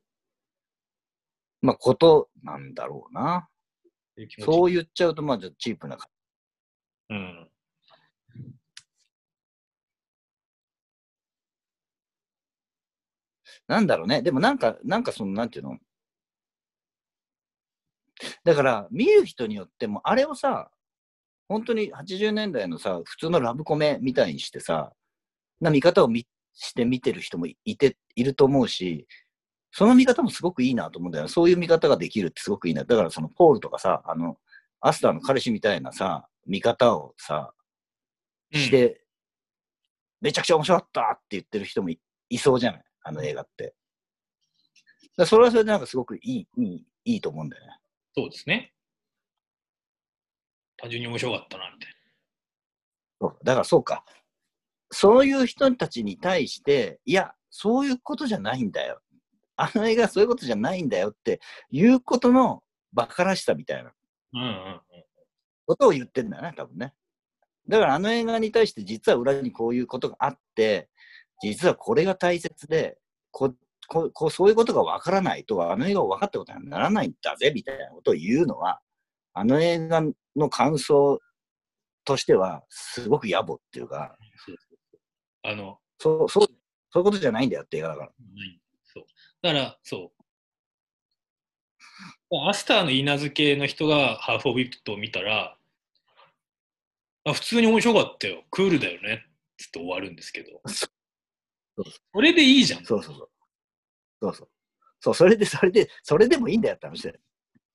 [1.62, 3.50] まあ、ことなんだろうな。
[4.40, 6.08] そう言っちゃうと、まあ、ちょっとチープな感
[7.10, 7.48] うん。
[13.68, 14.22] なんだろうね。
[14.22, 15.78] でもなんか、なんかその、なんていうの？
[18.44, 20.72] だから、見る人によっても、あれをさ、
[21.48, 24.94] 本当に80年代のさ、普通のラブコメみたいにしてさ、
[25.62, 29.08] な見方を見して見てる人もいて、いると思うし、
[29.72, 31.30] その見方もすごくいいなと思うんだよね。
[31.30, 32.86] そういう見方ができるってすごくいいな。
[32.86, 34.38] だからそのポールとかさ、あの、
[34.80, 37.54] アスターの彼氏みたいなさ、見方をさ、
[38.54, 39.02] して、
[40.22, 42.00] めちゃくちゃ面白かったって言ってる人もい
[42.30, 42.84] いそうじゃない？
[43.04, 43.76] あの映画って。
[45.18, 47.80] だそれはそれでなんかすごくいい、いい、いいと思うんだよね。
[48.16, 48.74] そうですね。
[50.78, 51.96] 単純に面白かったな、みたい
[53.20, 54.06] そうだからそうか。
[54.98, 59.02] そういう人たちに対して、いや、そういうことじゃないんだよ。
[59.58, 63.92] あの映画はそういうことじゃないんだよっていうことの馬鹿らしさみたいなな。
[64.34, 64.82] うんうんうん。
[65.66, 66.94] ことを言ってんだよね、多分ね。
[67.68, 70.88] だからあの映画に対して実は裏にこういうことがあって、
[71.42, 72.98] 実はこれが大切で、
[73.32, 73.54] こ
[73.90, 78.80] ここうそういうことが分からないと、あの映画を分かったことにはならないんだぜ、みたいなことを言うのは、
[79.34, 80.02] あの映画
[80.38, 81.20] の感想
[82.06, 84.16] としては、すごく野暮っていうか、
[85.48, 86.48] あの、そう、そう、
[86.92, 88.08] そういうことじゃないんだよって映画だから。
[88.08, 89.06] ないそう。
[89.42, 90.26] だから、そう。
[92.48, 95.58] アスターの言い名付けの人がハーフ・オブ・イットを見たら、
[97.26, 99.26] あ普通に面白かったよ、クールだよね
[99.58, 100.88] つって終わるんですけど、そ
[101.78, 101.84] う
[102.14, 102.86] それでいいじゃん。
[102.86, 103.30] そうそうそう。
[104.22, 104.50] そうそう。
[105.02, 107.20] そう、それで、それで、それでもいいんだよって話だよ。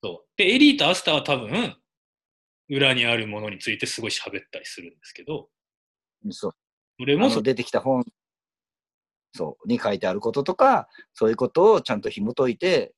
[0.03, 1.77] そうで、エリーとアスターは多分、
[2.69, 5.49] 裏にあるものについてすごい喋ったりするんですけど、
[6.31, 6.55] そう。
[7.01, 8.05] それもそ出てきた本
[9.33, 12.93] そうに書いてあることとか、そういうことをちゃんと紐解いて、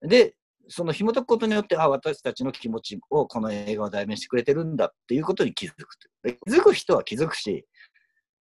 [0.00, 0.34] で、
[0.68, 5.86] その紐解くことによって、あ、私たちの気持ちをこの映画は代弁してくれてるんだっていうことに気づく
[6.22, 7.66] 気づく人は気づくし、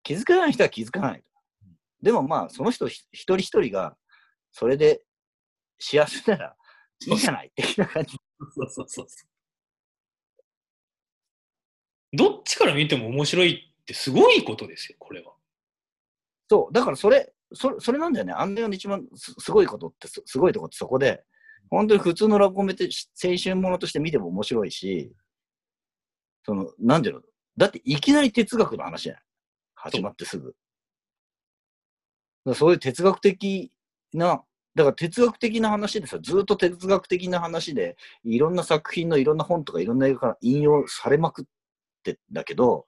[0.04, 1.24] 気づかない人は気づかない。
[2.02, 3.98] でもまあ、その人ひ一人一人が、
[4.54, 5.04] それで
[5.80, 6.56] 幸せなら
[7.08, 8.16] いいじゃない的な感じ。
[8.56, 9.28] そうそうそうそう。
[12.16, 15.34] どっちから見ても面白いってすごいことですよ、これは。
[16.50, 18.34] そう、だからそれ、それそれなんだよね。
[18.34, 21.24] あんなの一番すごいことってす、すごいとこってそこで、
[21.70, 22.90] 本当に普通のラブコメって
[23.24, 25.14] 青春ものとして見ても面白いし、
[26.46, 27.22] その、なんていうの？
[27.58, 29.24] だっていきなり哲学の話じゃない
[29.76, 30.56] 始まってすぐ。
[32.56, 33.72] そういう哲学的
[34.14, 34.44] な、
[34.76, 41.46] だから哲学的な話でさ、ずっと哲学的な話で、いろんな作品のいろんな本とかいろんな映画から引用されまくっ
[42.04, 42.86] てんだけど、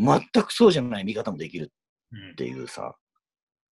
[0.00, 1.70] 全くそうじゃない見方もできる
[2.12, 2.30] うん。
[2.32, 2.96] っていうさ、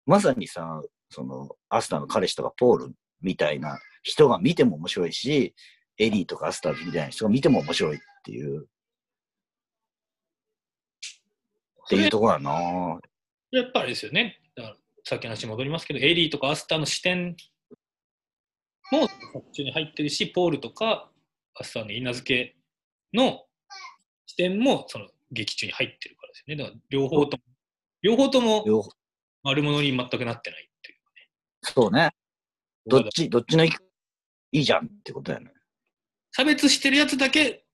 [0.06, 5.54] まさにさ、その、アスターの彼氏とかポールみたいな人が見ても面白いし、
[5.98, 8.66] エリーとかアスターみたいな人が見ても面白いっていう、っ
[11.88, 13.00] ていうところだな
[13.50, 14.40] やっぱりですよね。
[15.04, 17.34] さっきの話に戻りますけど、エリーとかアスターの視点
[18.92, 21.10] も作中に入ってるし、ポールとか
[21.54, 22.56] アスターの言い名付け
[23.16, 23.46] の
[24.26, 26.64] 視点もその劇中に入ってるですよね。
[26.64, 27.42] だから両方とも、
[28.02, 28.90] 両方とも両方
[29.44, 30.98] 悪者に全くなってないっていう
[31.62, 32.10] そうね。
[32.86, 33.10] どっね。
[33.10, 33.70] ち、どっちのいい
[34.52, 35.52] いいじゃんってことだよね。
[36.32, 37.64] 差別してるやつだけ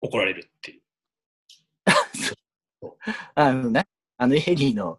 [0.00, 0.78] 怒られるってい
[2.82, 2.86] う。
[3.34, 4.98] あのね、あのエリーの、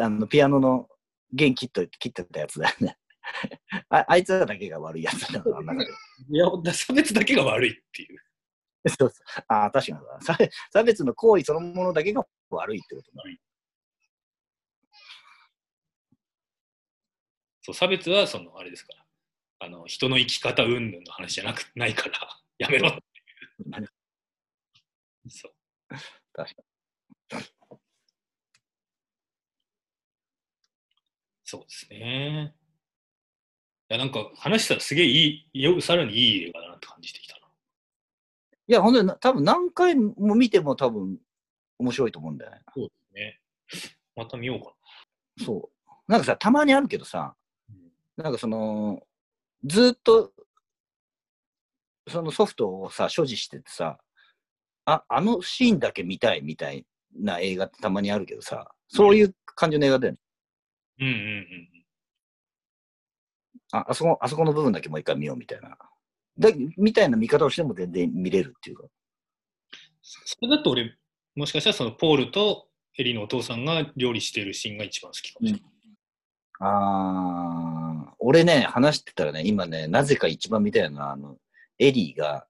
[0.00, 0.88] あの、ピアノの
[1.32, 2.96] 弦切っと切ってたやつだよね。
[3.88, 5.86] ああいつらだけが悪いやつだない
[6.36, 8.20] や、差別だけが悪いっていう。
[8.88, 9.44] そうそう。
[9.48, 9.98] ああ、確か
[10.40, 13.22] に差別の行為そのものだけが悪いってことだ。
[17.62, 19.66] そう、差別はその、あれですから。
[19.66, 22.18] あの、人の生き方云々の話じゃなくないから、
[22.58, 25.30] やめろっていう。
[25.30, 25.54] そう。
[26.32, 26.62] 確か
[31.44, 32.54] そうですね。
[33.90, 37.31] いや、なんか話したらすげえいい、よさらにいい映画だなって感じてきたな。
[38.72, 41.18] いや、ほんとにな、多分何回も見ても多分
[41.78, 42.62] 面白いと思うんだよね。
[42.74, 43.40] そうですね。
[44.16, 44.72] また見ようか
[45.44, 45.90] そう。
[46.10, 47.34] なんかさ、たまにあるけどさ、
[48.16, 48.24] な。
[48.24, 49.02] なんかその、
[49.64, 50.32] ずっと、
[52.08, 53.98] そのソフトをさ、所持しててさ、
[54.86, 60.18] あ、あのシーンだけ見たいみたいな映画ってたまにあるけどさ、そういう感じの映画だよね。
[60.98, 61.84] うんうんうん。
[63.72, 65.76] あ、あそこ、あそこの部分だけもう一回見ようみたいな。
[66.38, 68.84] だみたいな見方をしても全然見れるっていうか。
[70.02, 70.96] それだと俺、
[71.34, 72.68] もしかしたらそのポールと
[72.98, 75.72] エリのお父さんが料理してるシーンが一番好きかもしれない。
[76.60, 81.36] あー、俺ね、話してたらね、今ね、なぜか一番見たいのは、あの、
[81.78, 82.46] エリーが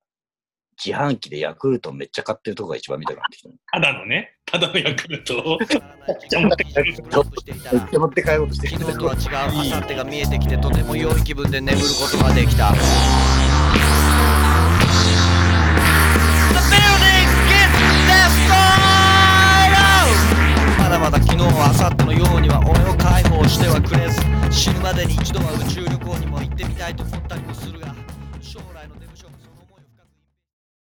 [0.84, 3.50] 自販機でヤクルトめっちゃ買ってるとこが一番見たくなってきた。
[3.72, 5.58] ただのね、ただのヤクルトを。
[6.28, 12.74] じゃ持って帰ろうとしていたらめっちゃ持って帰ろうとして昨日とは違う明後日が見えてきてとても良い気分で眠ることができた
[20.78, 24.20] まだまだ昨日明後日のようには俺を解放してはくれず。
[24.50, 27.81] 死ぬまでに一度は宇宙旅行にも行ってみたいと思ったりもする。